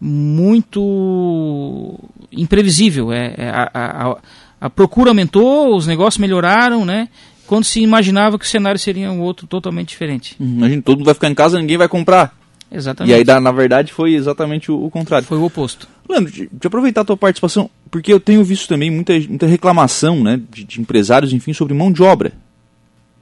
muito 0.00 1.98
imprevisível. 2.32 3.12
É, 3.12 3.34
é 3.36 3.48
a, 3.50 3.70
a, 3.74 4.16
a 4.60 4.70
procura 4.70 5.10
aumentou, 5.10 5.76
os 5.76 5.86
negócios 5.86 6.20
melhoraram, 6.20 6.84
né? 6.84 7.08
Quando 7.46 7.64
se 7.64 7.80
imaginava 7.80 8.38
que 8.38 8.44
o 8.44 8.48
cenário 8.48 8.80
seria 8.80 9.10
um 9.12 9.20
outro 9.20 9.46
totalmente 9.46 9.90
diferente. 9.90 10.34
Uhum. 10.40 10.56
Imagina, 10.56 10.82
todo 10.82 10.96
mundo 10.96 11.06
vai 11.06 11.14
ficar 11.14 11.28
em 11.28 11.34
casa, 11.34 11.58
ninguém 11.58 11.76
vai 11.76 11.88
comprar. 11.88 12.34
Exatamente. 12.70 13.12
E 13.12 13.14
aí, 13.14 13.40
na 13.40 13.52
verdade, 13.52 13.92
foi 13.92 14.14
exatamente 14.14 14.70
o, 14.70 14.84
o 14.84 14.90
contrário. 14.90 15.26
Foi 15.26 15.38
o 15.38 15.44
oposto. 15.44 15.88
Leandro, 16.08 16.32
de, 16.32 16.48
de, 16.52 16.66
aproveitar 16.66 17.02
a 17.02 17.04
tua 17.04 17.16
participação, 17.16 17.70
porque 17.90 18.12
eu 18.12 18.20
tenho 18.20 18.44
visto 18.44 18.68
também 18.68 18.90
muita, 18.90 19.18
muita 19.20 19.46
reclamação 19.46 20.22
né, 20.22 20.40
de, 20.50 20.64
de 20.64 20.80
empresários, 20.80 21.32
enfim, 21.32 21.52
sobre 21.52 21.72
mão 21.74 21.90
de 21.90 22.02
obra. 22.02 22.32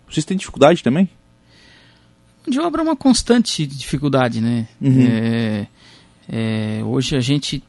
Vocês 0.08 0.24
têm 0.24 0.36
dificuldade 0.36 0.82
também? 0.82 1.08
Mão 2.44 2.50
de 2.50 2.60
obra 2.60 2.82
é 2.82 2.84
uma 2.84 2.96
constante 2.96 3.66
dificuldade, 3.66 4.40
né? 4.40 4.66
Uhum. 4.80 5.06
É, 5.06 5.66
é, 6.28 6.84
hoje 6.84 7.16
a 7.16 7.20
gente, 7.20 7.62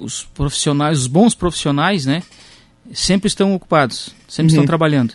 os 0.00 0.24
profissionais, 0.24 1.00
os 1.00 1.06
bons 1.06 1.34
profissionais, 1.34 2.04
né? 2.04 2.22
Sempre 2.92 3.28
estão 3.28 3.54
ocupados, 3.54 4.14
sempre 4.26 4.52
uhum. 4.52 4.56
estão 4.60 4.66
trabalhando. 4.66 5.14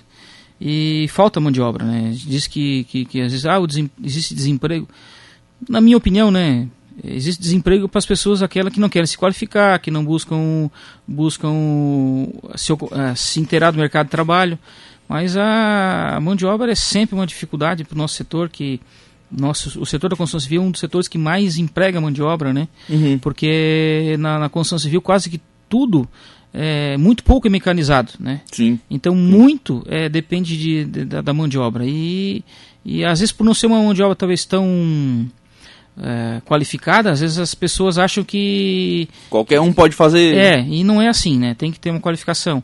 E 0.62 1.08
falta 1.10 1.40
mão 1.40 1.52
de 1.52 1.60
obra, 1.60 1.84
né? 1.86 2.14
Diz 2.16 2.48
que, 2.48 2.86
que, 2.86 3.04
que 3.04 3.22
às 3.22 3.32
vezes 3.32 3.46
ah, 3.46 3.60
desem, 3.66 3.90
existe 4.02 4.34
desemprego 4.34 4.88
na 5.70 5.82
minha 5.82 5.98
opinião, 5.98 6.32
né, 6.32 6.68
existe 7.04 7.42
desemprego 7.42 7.88
para 7.88 8.00
as 8.00 8.06
pessoas 8.06 8.42
aquelas 8.42 8.74
que 8.74 8.80
não 8.80 8.90
querem 8.90 9.08
se 9.08 9.18
qualificar, 9.18 9.80
que 9.80 9.90
não 9.90 10.04
buscam 10.04 10.70
buscam 11.08 11.54
se, 12.56 12.74
uh, 12.74 12.80
se 13.16 13.40
inteirar 13.40 13.72
do 13.72 13.80
mercado 13.80 14.08
de 14.08 14.12
trabalho. 14.12 14.60
Mas 15.08 15.36
a, 15.36 16.16
a 16.16 16.20
mão 16.20 16.36
de 16.36 16.46
obra 16.46 16.72
é 16.72 16.76
sempre 16.76 17.16
uma 17.16 17.28
dificuldade 17.28 17.84
para 17.84 17.96
o 17.96 17.98
nosso 17.98 18.16
setor 18.16 18.50
que 18.50 18.80
nosso, 19.30 19.82
o 19.82 19.86
setor 19.86 20.10
da 20.10 20.16
construção 20.16 20.40
civil 20.40 20.62
é 20.62 20.66
um 20.66 20.72
dos 20.72 20.80
setores 20.80 21.08
que 21.08 21.18
mais 21.18 21.58
emprega 21.58 22.00
mão 22.00 22.12
de 22.12 22.22
obra, 22.22 22.54
né? 22.54 22.68
Uhum. 22.88 23.18
Porque 23.18 24.16
na, 24.20 24.40
na, 24.40 24.50
construção 24.50 24.78
civil 24.78 25.02
quase 25.02 25.30
que 25.30 25.42
tudo 25.68 26.08
é 26.54 26.96
muito 26.98 27.24
pouco 27.24 27.48
é 27.48 27.50
mecanizado, 27.50 28.14
né? 28.20 28.42
Sim. 28.52 28.80
Então 28.90 29.16
muito 29.16 29.84
é, 29.88 30.08
depende 30.08 30.56
de, 30.56 30.86
de, 30.86 31.06
da, 31.06 31.22
da, 31.22 31.34
mão 31.34 31.48
de 31.48 31.58
obra 31.58 31.84
e, 31.86 32.44
e 32.86 33.04
às 33.04 33.20
vezes 33.20 33.34
por 33.34 33.44
não 33.44 33.56
ser 33.56 33.66
uma 33.66 33.82
mão 33.82 33.94
de 33.94 34.04
obra 34.04 34.16
talvez 34.16 34.46
tão 34.46 35.28
é, 36.02 36.42
qualificada, 36.46 37.12
às 37.12 37.20
vezes 37.20 37.38
as 37.38 37.54
pessoas 37.54 37.98
acham 37.98 38.24
que 38.24 39.08
qualquer 39.30 39.60
um 39.60 39.72
pode 39.72 39.96
fazer. 39.96 40.36
É 40.36 40.62
e 40.62 40.84
não 40.84 41.02
é 41.02 41.08
assim, 41.08 41.38
né? 41.38 41.54
Tem 41.54 41.72
que 41.72 41.80
ter 41.80 41.92
uma 41.92 42.00
qualificação. 42.00 42.64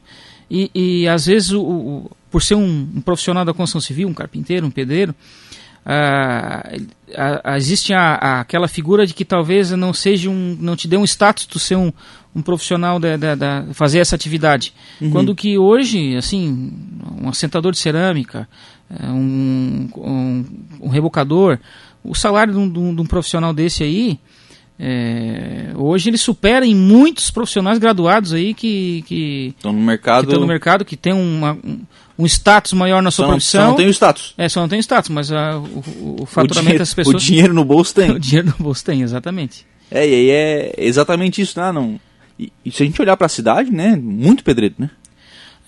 E, 0.49 0.71
e 0.73 1.07
às 1.07 1.25
vezes 1.27 1.51
o, 1.51 1.61
o 1.61 2.11
por 2.31 2.43
ser 2.43 2.55
um, 2.55 2.87
um 2.95 3.01
profissional 3.01 3.43
da 3.43 3.53
construção 3.53 3.81
civil, 3.81 4.07
um 4.07 4.13
carpinteiro, 4.13 4.65
um 4.65 4.71
pedreiro, 4.71 5.15
ah, 5.85 6.69
ah, 7.15 7.57
existe 7.57 7.93
a, 7.93 8.13
a, 8.15 8.39
aquela 8.41 8.67
figura 8.67 9.07
de 9.07 9.13
que 9.13 9.25
talvez 9.25 9.71
não 9.71 9.93
seja 9.93 10.29
um, 10.29 10.55
não 10.59 10.75
te 10.75 10.87
dê 10.87 10.97
um 10.97 11.03
status 11.03 11.47
de 11.47 11.59
ser 11.59 11.75
um, 11.75 11.91
um 12.35 12.41
profissional 12.41 12.99
da, 12.99 13.17
da, 13.17 13.35
da, 13.35 13.65
fazer 13.73 13.99
essa 13.99 14.15
atividade. 14.15 14.73
Uhum. 15.01 15.09
Quando 15.09 15.35
que 15.35 15.57
hoje, 15.57 16.15
assim, 16.15 16.71
um 17.19 17.29
assentador 17.29 17.71
de 17.71 17.79
cerâmica, 17.79 18.47
eh, 18.89 19.07
um, 19.07 19.89
um, 19.95 20.45
um 20.81 20.89
rebocador, 20.89 21.57
o 22.03 22.15
salário 22.15 22.53
de 22.53 22.59
um, 22.59 22.95
de 22.95 23.01
um 23.01 23.05
profissional 23.05 23.53
desse 23.53 23.83
aí, 23.83 24.19
é, 24.81 25.71
hoje 25.75 26.09
ele 26.09 26.17
supera 26.17 26.65
em 26.65 26.73
muitos 26.73 27.29
profissionais 27.29 27.77
graduados 27.77 28.31
aí 28.31 28.53
que 28.53 29.53
estão 29.57 29.73
no 29.73 29.81
mercado, 29.81 30.27
que 30.27 30.33
no 30.33 30.47
mercado, 30.47 30.85
que 30.85 30.95
tem 30.95 31.11
uma, 31.11 31.53
um, 31.53 31.81
um 32.17 32.25
status 32.25 32.71
maior 32.71 33.01
na 33.01 33.11
sua 33.11 33.25
só 33.25 33.31
profissão. 33.31 33.61
Só 33.61 33.67
não 33.67 33.75
tem 33.75 33.87
o 33.87 33.89
status. 33.89 34.33
É, 34.37 34.47
só 34.47 34.61
não 34.61 34.69
tem 34.69 34.79
o 34.79 34.81
status, 34.81 35.09
mas 35.09 35.31
a, 35.33 35.57
o, 35.57 36.21
o 36.21 36.25
faturamento 36.25 36.77
das 36.77 36.93
pessoas. 36.93 37.21
O 37.21 37.25
dinheiro 37.25 37.53
no 37.53 37.65
bolso 37.65 37.93
tem. 37.93 38.11
o 38.11 38.19
dinheiro 38.19 38.47
no 38.57 38.63
bolso 38.63 38.85
tem, 38.85 39.01
exatamente. 39.01 39.65
É, 39.91 40.07
e 40.07 40.13
aí 40.13 40.29
é 40.29 40.73
exatamente 40.77 41.41
isso, 41.41 41.59
né? 41.59 41.71
Não, 41.73 41.99
e, 42.39 42.53
e 42.63 42.71
se 42.71 42.81
a 42.81 42.85
gente 42.85 43.01
olhar 43.01 43.17
para 43.17 43.25
a 43.25 43.29
cidade, 43.29 43.69
né? 43.71 43.97
Muito 44.01 44.45
pedreiro, 44.45 44.75
né? 44.77 44.89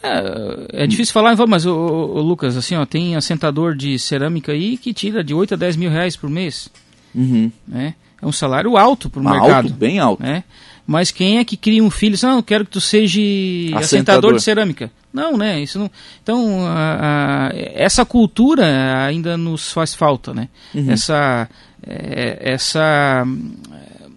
É, 0.03 0.84
é 0.84 0.88
difícil 0.88 1.13
falar, 1.13 1.36
mas 1.48 1.65
o, 1.65 1.74
Lucas, 1.74 2.58
assim, 2.58 2.75
ó, 2.75 2.86
tem 2.86 3.15
assentador 3.15 3.75
de 3.75 3.98
cerâmica 4.00 4.51
aí 4.51 4.77
que 4.77 4.93
tira 4.93 5.24
de 5.24 5.34
8 5.34 5.53
a 5.53 5.58
10 5.58 5.75
mil 5.75 5.89
reais 5.89 6.15
por 6.15 6.29
mês. 6.29 6.70
Uhum. 7.13 7.51
Né? 7.67 7.96
É 8.22 8.25
um 8.25 8.31
salário 8.31 8.77
alto 8.77 9.10
para 9.10 9.20
o 9.20 9.24
mercado. 9.24 9.67
Alto, 9.67 9.74
bem 9.74 10.00
alto. 10.00 10.22
Né? 10.24 10.43
Mas 10.86 11.12
quem 11.12 11.38
é 11.38 11.46
que 11.46 11.55
cria 11.55 11.84
um 11.84 11.91
filho? 11.91 12.17
Não, 12.24 12.38
eu 12.38 12.43
quero 12.43 12.65
que 12.65 12.72
tu 12.72 12.81
seja 12.81 13.20
assentador, 13.20 13.79
assentador 13.79 14.34
de 14.36 14.41
cerâmica. 14.41 14.91
Não, 15.13 15.38
né? 15.38 15.60
Isso 15.62 15.77
não. 15.77 15.91
Então 16.24 16.65
a, 16.65 17.48
a, 17.48 17.51
essa 17.53 18.05
cultura 18.05 19.05
ainda 19.05 19.38
nos 19.38 19.72
faz 19.72 19.93
falta, 19.93 20.34
né? 20.34 20.48
Uhum. 20.74 20.91
Essa 20.91 21.50
é, 21.86 22.38
essa 22.41 23.25
é, 23.74 24.08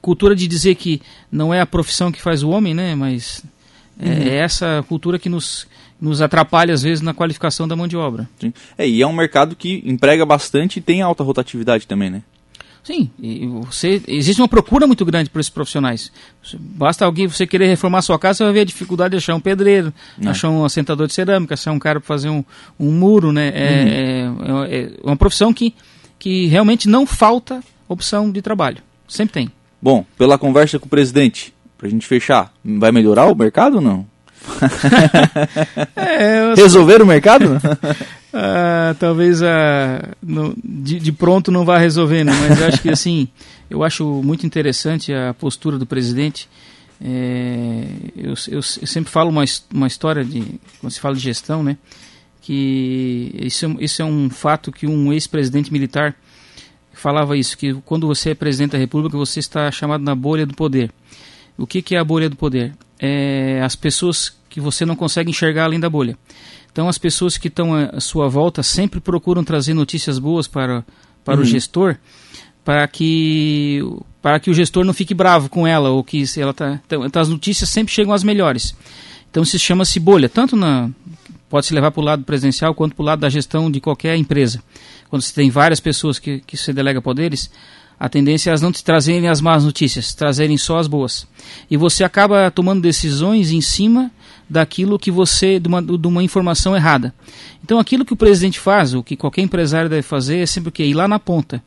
cultura 0.00 0.34
de 0.34 0.48
dizer 0.48 0.74
que 0.74 1.00
não 1.30 1.52
é 1.52 1.60
a 1.60 1.66
profissão 1.66 2.10
que 2.10 2.20
faz 2.20 2.42
o 2.42 2.50
homem, 2.50 2.74
né? 2.74 2.94
Mas 2.94 3.44
uhum. 4.02 4.12
é 4.12 4.36
essa 4.36 4.84
cultura 4.88 5.18
que 5.18 5.28
nos 5.28 5.66
nos 6.00 6.22
atrapalha 6.22 6.72
às 6.72 6.82
vezes 6.82 7.02
na 7.02 7.12
qualificação 7.12 7.68
da 7.68 7.76
mão 7.76 7.86
de 7.86 7.96
obra. 7.96 8.28
Sim. 8.40 8.54
É, 8.78 8.88
e 8.88 9.02
é 9.02 9.06
um 9.06 9.12
mercado 9.12 9.54
que 9.54 9.82
emprega 9.84 10.24
bastante 10.24 10.78
e 10.78 10.80
tem 10.80 11.02
alta 11.02 11.22
rotatividade 11.22 11.86
também, 11.86 12.08
né? 12.08 12.22
Sim, 12.82 13.10
você, 13.68 14.02
existe 14.08 14.40
uma 14.40 14.48
procura 14.48 14.86
muito 14.86 15.04
grande 15.04 15.28
por 15.28 15.38
esses 15.38 15.50
profissionais. 15.50 16.10
Basta 16.58 17.04
alguém 17.04 17.26
você 17.26 17.46
querer 17.46 17.66
reformar 17.66 18.00
sua 18.00 18.18
casa, 18.18 18.38
você 18.38 18.44
vai 18.44 18.52
ver 18.54 18.60
a 18.60 18.64
dificuldade 18.64 19.10
de 19.10 19.18
achar 19.18 19.34
um 19.34 19.40
pedreiro, 19.40 19.92
Não. 20.16 20.30
achar 20.30 20.48
um 20.48 20.64
assentador 20.64 21.06
de 21.06 21.12
cerâmica, 21.12 21.52
achar 21.52 21.72
um 21.72 21.78
cara 21.78 22.00
para 22.00 22.06
fazer 22.06 22.30
um, 22.30 22.42
um 22.78 22.90
muro, 22.90 23.32
né? 23.32 23.52
É, 23.54 24.28
uhum. 24.28 24.64
é, 24.64 24.76
é, 24.76 24.90
uma 25.04 25.16
profissão 25.16 25.52
que, 25.52 25.74
que 26.18 26.46
realmente 26.46 26.88
não 26.88 27.04
falta 27.04 27.62
opção 27.86 28.30
de 28.30 28.40
trabalho. 28.40 28.78
Sempre 29.06 29.34
tem. 29.34 29.52
Bom, 29.80 30.04
pela 30.16 30.38
conversa 30.38 30.78
com 30.78 30.86
o 30.86 30.90
presidente, 30.90 31.52
para 31.80 31.88
a 31.88 31.90
gente 31.90 32.06
fechar, 32.06 32.52
vai 32.62 32.92
melhorar 32.92 33.24
o 33.24 33.34
mercado 33.34 33.76
ou 33.76 33.80
não? 33.80 34.06
é, 35.96 36.52
Resolver 36.54 37.00
o 37.00 37.06
mercado? 37.06 37.58
ah, 38.34 38.94
talvez 38.98 39.42
ah, 39.42 40.10
no, 40.22 40.54
de, 40.62 41.00
de, 41.00 41.10
pronto 41.10 41.50
não 41.50 41.64
vá 41.64 41.78
resolver, 41.78 42.22
né? 42.22 42.32
mas 42.38 42.60
acho 42.60 42.82
que 42.82 42.90
assim, 42.90 43.28
eu 43.70 43.82
acho 43.82 44.04
muito 44.22 44.44
interessante 44.44 45.10
a 45.10 45.32
postura 45.32 45.78
do 45.78 45.86
presidente. 45.86 46.50
É, 47.02 47.86
eu, 48.14 48.34
eu, 48.48 48.56
eu, 48.58 48.62
sempre 48.62 49.10
falo 49.10 49.30
uma, 49.30 49.44
uma 49.72 49.86
história 49.86 50.22
de 50.22 50.60
quando 50.82 50.92
se 50.92 51.00
fala 51.00 51.14
de 51.14 51.22
gestão, 51.22 51.62
né? 51.62 51.78
Que 52.42 53.34
isso, 53.40 53.64
é 53.64 53.84
isso 53.84 54.02
é 54.02 54.04
um 54.04 54.28
fato 54.28 54.70
que 54.70 54.86
um 54.86 55.14
ex-presidente 55.14 55.72
militar 55.72 56.14
falava 56.92 57.38
isso, 57.38 57.56
que 57.56 57.72
quando 57.86 58.06
você 58.06 58.30
é 58.30 58.34
presidente 58.34 58.72
da 58.72 58.78
República 58.78 59.16
você 59.16 59.40
está 59.40 59.70
chamado 59.70 60.04
na 60.04 60.14
bolha 60.14 60.44
do 60.44 60.54
poder. 60.54 60.92
O 61.60 61.66
que, 61.66 61.82
que 61.82 61.94
é 61.94 61.98
a 61.98 62.04
bolha 62.04 62.28
do 62.28 62.36
poder? 62.36 62.72
É 62.98 63.60
as 63.62 63.76
pessoas 63.76 64.34
que 64.48 64.60
você 64.60 64.84
não 64.84 64.96
consegue 64.96 65.30
enxergar 65.30 65.64
além 65.64 65.78
da 65.78 65.88
bolha. 65.88 66.16
Então, 66.72 66.88
as 66.88 66.98
pessoas 66.98 67.36
que 67.36 67.48
estão 67.48 67.74
à 67.74 68.00
sua 68.00 68.28
volta 68.28 68.62
sempre 68.62 69.00
procuram 69.00 69.44
trazer 69.44 69.74
notícias 69.74 70.18
boas 70.18 70.46
para, 70.46 70.84
para 71.24 71.36
uhum. 71.36 71.42
o 71.42 71.44
gestor, 71.44 71.96
para 72.64 72.86
que, 72.86 73.80
para 74.22 74.38
que 74.38 74.50
o 74.50 74.54
gestor 74.54 74.84
não 74.84 74.94
fique 74.94 75.14
bravo 75.14 75.48
com 75.48 75.66
ela, 75.66 75.90
ou 75.90 76.04
que 76.04 76.24
ela 76.36 76.54
tá, 76.54 76.80
então, 76.86 77.04
então, 77.04 77.20
as 77.20 77.28
notícias 77.28 77.70
sempre 77.70 77.92
chegam 77.92 78.12
às 78.12 78.22
melhores. 78.22 78.74
Então, 79.30 79.42
isso 79.42 79.58
chama-se 79.58 79.98
bolha, 79.98 80.28
tanto 80.28 80.56
na 80.56 80.90
pode 81.48 81.66
se 81.66 81.74
levar 81.74 81.90
para 81.90 82.00
o 82.00 82.04
lado 82.04 82.22
presidencial 82.22 82.72
quanto 82.74 82.94
para 82.94 83.02
o 83.02 83.06
lado 83.06 83.20
da 83.20 83.28
gestão 83.28 83.68
de 83.68 83.80
qualquer 83.80 84.16
empresa. 84.16 84.62
Quando 85.08 85.22
você 85.22 85.34
tem 85.34 85.50
várias 85.50 85.80
pessoas 85.80 86.20
que, 86.20 86.38
que 86.46 86.56
você 86.56 86.72
delega 86.72 87.02
poderes, 87.02 87.50
a 88.00 88.08
tendência 88.08 88.48
é 88.48 88.50
elas 88.50 88.62
não 88.62 88.72
te 88.72 88.82
trazerem 88.82 89.28
as 89.28 89.42
más 89.42 89.62
notícias, 89.62 90.14
trazerem 90.14 90.56
só 90.56 90.78
as 90.78 90.88
boas. 90.88 91.26
E 91.70 91.76
você 91.76 92.02
acaba 92.02 92.50
tomando 92.50 92.80
decisões 92.80 93.50
em 93.50 93.60
cima 93.60 94.10
daquilo 94.48 94.98
que 94.98 95.10
você, 95.10 95.60
de 95.60 95.68
uma, 95.68 95.82
de 95.82 96.08
uma 96.08 96.22
informação 96.22 96.74
errada. 96.74 97.14
Então 97.62 97.78
aquilo 97.78 98.06
que 98.06 98.14
o 98.14 98.16
presidente 98.16 98.58
faz, 98.58 98.94
o 98.94 99.02
que 99.02 99.16
qualquer 99.16 99.42
empresário 99.42 99.90
deve 99.90 100.00
fazer, 100.00 100.38
é 100.38 100.46
sempre 100.46 100.70
o 100.70 100.72
quê? 100.72 100.84
Ir 100.84 100.94
lá 100.94 101.06
na 101.06 101.18
ponta. 101.18 101.62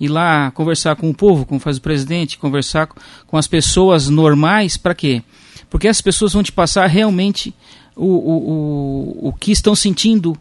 Ir 0.00 0.08
lá 0.08 0.50
conversar 0.52 0.96
com 0.96 1.10
o 1.10 1.14
povo, 1.14 1.44
como 1.44 1.60
faz 1.60 1.76
o 1.76 1.82
presidente, 1.82 2.38
conversar 2.38 2.88
com 3.26 3.36
as 3.36 3.46
pessoas 3.46 4.08
normais, 4.08 4.78
para 4.78 4.94
quê? 4.94 5.22
Porque 5.68 5.86
essas 5.86 6.00
pessoas 6.00 6.32
vão 6.32 6.42
te 6.42 6.50
passar 6.50 6.86
realmente 6.86 7.54
o, 7.94 8.06
o, 8.06 9.18
o, 9.26 9.28
o 9.28 9.32
que 9.34 9.52
estão 9.52 9.74
sentindo, 9.74 10.34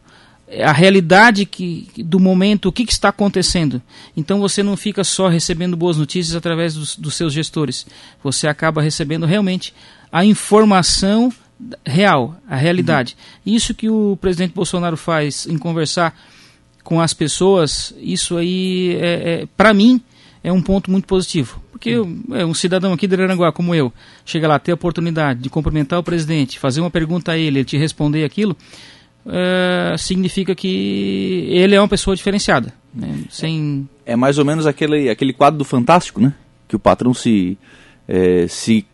a 0.62 0.72
realidade 0.72 1.46
que, 1.46 1.88
do 1.98 2.20
momento, 2.20 2.68
o 2.68 2.72
que, 2.72 2.86
que, 2.86 2.92
está 2.92 3.10
acontecendo. 3.10 3.82
Então 4.16 4.40
você 4.40 4.62
não 4.62 4.76
fica 4.76 5.04
só 5.04 5.28
recebendo 5.28 5.78
boas 5.78 5.98
notícias 5.98 6.36
através 6.36 6.74
dos, 6.76 6.96
dos 6.96 7.16
seus 7.16 7.34
gestores. 7.34 7.86
Você 8.24 8.48
acaba 8.48 8.82
recebendo 8.82 9.26
realmente 9.26 9.74
a 10.12 10.26
informação 10.26 11.32
real, 11.86 12.36
a 12.48 12.56
realidade. 12.56 13.16
Uhum. 13.46 13.54
Isso 13.54 13.74
que 13.74 13.90
o 13.90 14.18
presidente 14.20 14.54
Bolsonaro 14.54 14.98
faz 14.98 15.48
em 15.48 15.58
conversar 15.58 16.18
com 16.84 17.00
as 17.00 17.14
pessoas, 17.14 17.94
isso 17.98 18.38
aí, 18.38 18.98
é, 19.00 19.42
é 19.44 19.48
para 19.56 19.74
mim, 19.74 20.02
é 20.44 20.52
um 20.52 20.62
ponto 20.62 20.92
muito 20.92 21.08
positivo. 21.08 21.62
Porque 21.72 21.92
é, 22.32 22.46
um 22.46 22.54
cidadão 22.54 22.94
aqui 22.94 23.08
de 23.08 23.16
Aranguá, 23.16 23.52
como 23.52 23.74
eu, 23.74 23.92
chega 24.26 24.48
lá, 24.48 24.60
ter 24.60 24.72
a 24.72 24.76
oportunidade 24.76 25.40
de 25.40 25.50
cumprimentar 25.50 26.00
o 26.00 26.04
presidente, 26.04 26.60
fazer 26.60 26.82
uma 26.82 26.92
pergunta 26.92 27.32
a 27.32 27.38
ele, 27.38 27.60
ele 27.60 27.66
te 27.66 27.78
responder 27.78 28.24
aquilo, 28.24 28.56
é, 29.28 29.96
significa 29.98 30.54
que 30.54 31.48
ele 31.50 31.76
é 31.76 31.80
uma 31.80 31.88
pessoa 31.88 32.16
diferenciada. 32.16 32.74
Né? 32.94 33.24
Sem... 33.30 33.88
É 34.06 34.16
mais 34.16 34.38
ou 34.38 34.46
menos 34.46 34.68
aquele, 34.68 35.10
aquele 35.10 35.34
quadro 35.34 35.58
do 35.58 35.66
Fantástico, 35.66 36.22
né? 36.22 36.34
Que 36.68 36.76
o 36.76 36.80
patrão 36.80 37.14
se, 37.14 37.58
é, 38.08 38.48
se, 38.48 38.86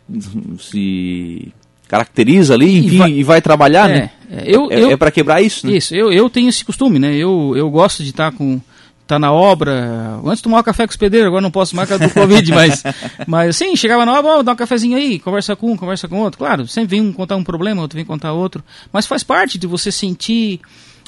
se 0.58 1.52
caracteriza 1.88 2.54
ali 2.54 2.78
enfim, 2.78 2.94
e, 2.94 2.98
vai, 2.98 3.10
e 3.10 3.22
vai 3.24 3.42
trabalhar, 3.42 3.90
é, 3.90 3.94
né? 3.94 4.10
É, 4.30 4.44
eu, 4.46 4.70
é, 4.70 4.92
é 4.92 4.96
para 4.96 5.10
quebrar 5.10 5.42
isso, 5.42 5.66
né? 5.66 5.76
Isso, 5.76 5.94
eu, 5.94 6.12
eu 6.12 6.30
tenho 6.30 6.48
esse 6.48 6.64
costume, 6.64 6.98
né? 6.98 7.14
Eu, 7.16 7.54
eu 7.56 7.68
gosto 7.68 8.02
de 8.02 8.10
estar 8.10 8.30
com 8.32 8.60
tá 9.10 9.18
na 9.18 9.32
obra. 9.32 10.20
Antes 10.24 10.40
tomar 10.40 10.60
um 10.60 10.62
café 10.62 10.86
com 10.86 10.90
os 10.90 10.96
pedreiros, 10.96 11.28
agora 11.28 11.42
não 11.42 11.50
posso 11.50 11.74
mais 11.74 11.88
por 11.88 11.98
do 11.98 12.10
Covid, 12.10 12.50
mas, 12.54 12.82
mas 13.26 13.56
sim, 13.56 13.74
chegava 13.74 14.06
na 14.06 14.18
obra, 14.18 14.42
dá 14.42 14.52
um 14.52 14.56
cafezinho 14.56 14.96
aí, 14.96 15.18
conversa 15.18 15.56
com 15.56 15.72
um, 15.72 15.76
conversa 15.76 16.06
com 16.06 16.20
outro. 16.20 16.38
Claro, 16.38 16.66
sempre 16.68 16.90
vem 16.90 17.00
um 17.00 17.12
contar 17.12 17.36
um 17.36 17.44
problema, 17.44 17.82
outro 17.82 17.96
vem 17.96 18.04
contar 18.04 18.32
outro. 18.32 18.62
Mas 18.92 19.06
faz 19.06 19.24
parte 19.24 19.58
de 19.58 19.66
você 19.66 19.90
sentir 19.90 20.60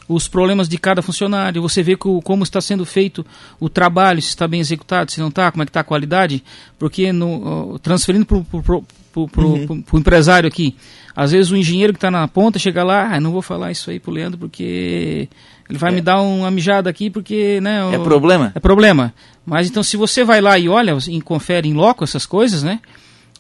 os 0.09 0.27
problemas 0.27 0.69
de 0.69 0.77
cada 0.79 1.01
funcionário, 1.01 1.63
você 1.63 1.83
vê 1.83 1.97
como 1.97 2.43
está 2.43 2.61
sendo 2.61 2.85
feito 2.85 3.25
o 3.61 3.69
trabalho, 3.69 4.21
se 4.21 4.29
está 4.29 4.49
bem 4.49 4.61
executado, 4.61 5.11
se 5.13 5.21
não 5.21 5.29
está, 5.29 5.51
como 5.51 5.63
é 5.63 5.67
que 5.67 5.71
está 5.71 5.81
a 5.81 5.85
qualidade, 5.85 6.43
porque 6.79 7.13
no, 7.13 7.79
transferindo 7.79 8.27
para 8.27 8.37
o 8.37 8.85
uhum. 9.17 9.85
empresário 9.95 10.47
aqui, 10.47 10.77
às 11.15 11.33
vezes 11.33 11.51
o 11.51 11.57
engenheiro 11.57 11.93
que 11.93 11.99
está 11.99 12.11
na 12.11 12.27
ponta 12.27 12.59
chega 12.59 12.83
lá, 12.83 13.15
ah, 13.15 13.21
não 13.21 13.33
vou 13.33 13.43
falar 13.43 13.71
isso 13.71 13.91
aí 13.91 14.01
pro 14.01 14.13
Leandro 14.13 14.39
porque 14.39 15.29
ele 15.69 15.79
vai 15.79 15.91
é. 15.91 15.95
me 15.95 16.01
dar 16.01 16.21
uma 16.21 16.51
mijada 16.51 16.89
aqui 16.89 17.11
porque, 17.11 17.61
né? 17.61 17.85
O, 17.85 17.95
é 17.95 17.99
problema. 17.99 18.53
É 18.55 18.61
problema. 18.61 19.15
Mas 19.45 19.69
então 19.69 19.83
se 19.83 19.97
você 19.97 20.25
vai 20.25 20.41
lá 20.41 20.59
e 20.59 20.69
olha 20.69 20.97
e 21.09 21.21
confere 21.21 21.69
em 21.69 21.75
loco 21.75 22.05
essas 22.05 22.27
coisas, 22.27 22.63
né? 22.63 22.81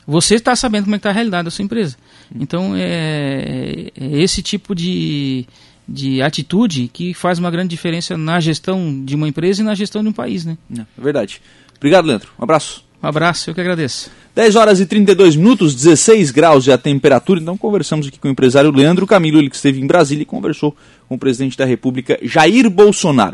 Você 0.06 0.34
está 0.34 0.56
sabendo 0.56 0.84
como 0.84 0.96
é 0.96 0.98
está 0.98 1.10
a 1.10 1.12
realidade 1.12 1.44
da 1.44 1.50
sua 1.50 1.64
empresa. 1.64 1.96
Então 2.34 2.74
é, 2.76 3.90
é 3.94 4.20
esse 4.20 4.42
tipo 4.42 4.74
de 4.74 5.46
de 5.86 6.22
atitude 6.22 6.88
que 6.92 7.12
faz 7.12 7.38
uma 7.38 7.50
grande 7.50 7.68
diferença 7.68 8.16
na 8.16 8.38
gestão 8.40 9.04
de 9.04 9.16
uma 9.16 9.28
empresa 9.28 9.62
e 9.62 9.64
na 9.64 9.74
gestão 9.74 10.02
de 10.02 10.08
um 10.08 10.12
país, 10.12 10.44
né? 10.44 10.56
É, 10.76 10.80
é 10.80 10.86
verdade. 10.96 11.40
Obrigado, 11.76 12.06
Leandro. 12.06 12.30
Um 12.38 12.44
abraço. 12.44 12.84
Um 13.02 13.08
abraço, 13.08 13.50
eu 13.50 13.54
que 13.54 13.60
agradeço. 13.60 14.10
10 14.34 14.54
horas 14.54 14.78
e 14.78 14.86
32 14.86 15.34
minutos, 15.34 15.74
16 15.74 16.30
graus 16.30 16.68
é 16.68 16.72
a 16.72 16.78
temperatura. 16.78 17.40
Então 17.40 17.56
conversamos 17.56 18.06
aqui 18.06 18.18
com 18.18 18.28
o 18.28 18.30
empresário 18.30 18.70
Leandro 18.70 19.06
Camilo, 19.06 19.38
ele 19.38 19.50
que 19.50 19.56
esteve 19.56 19.80
em 19.80 19.86
Brasília 19.86 20.22
e 20.22 20.26
conversou 20.26 20.76
com 21.08 21.16
o 21.16 21.18
presidente 21.18 21.58
da 21.58 21.64
República, 21.64 22.18
Jair 22.22 22.70
Bolsonaro. 22.70 23.30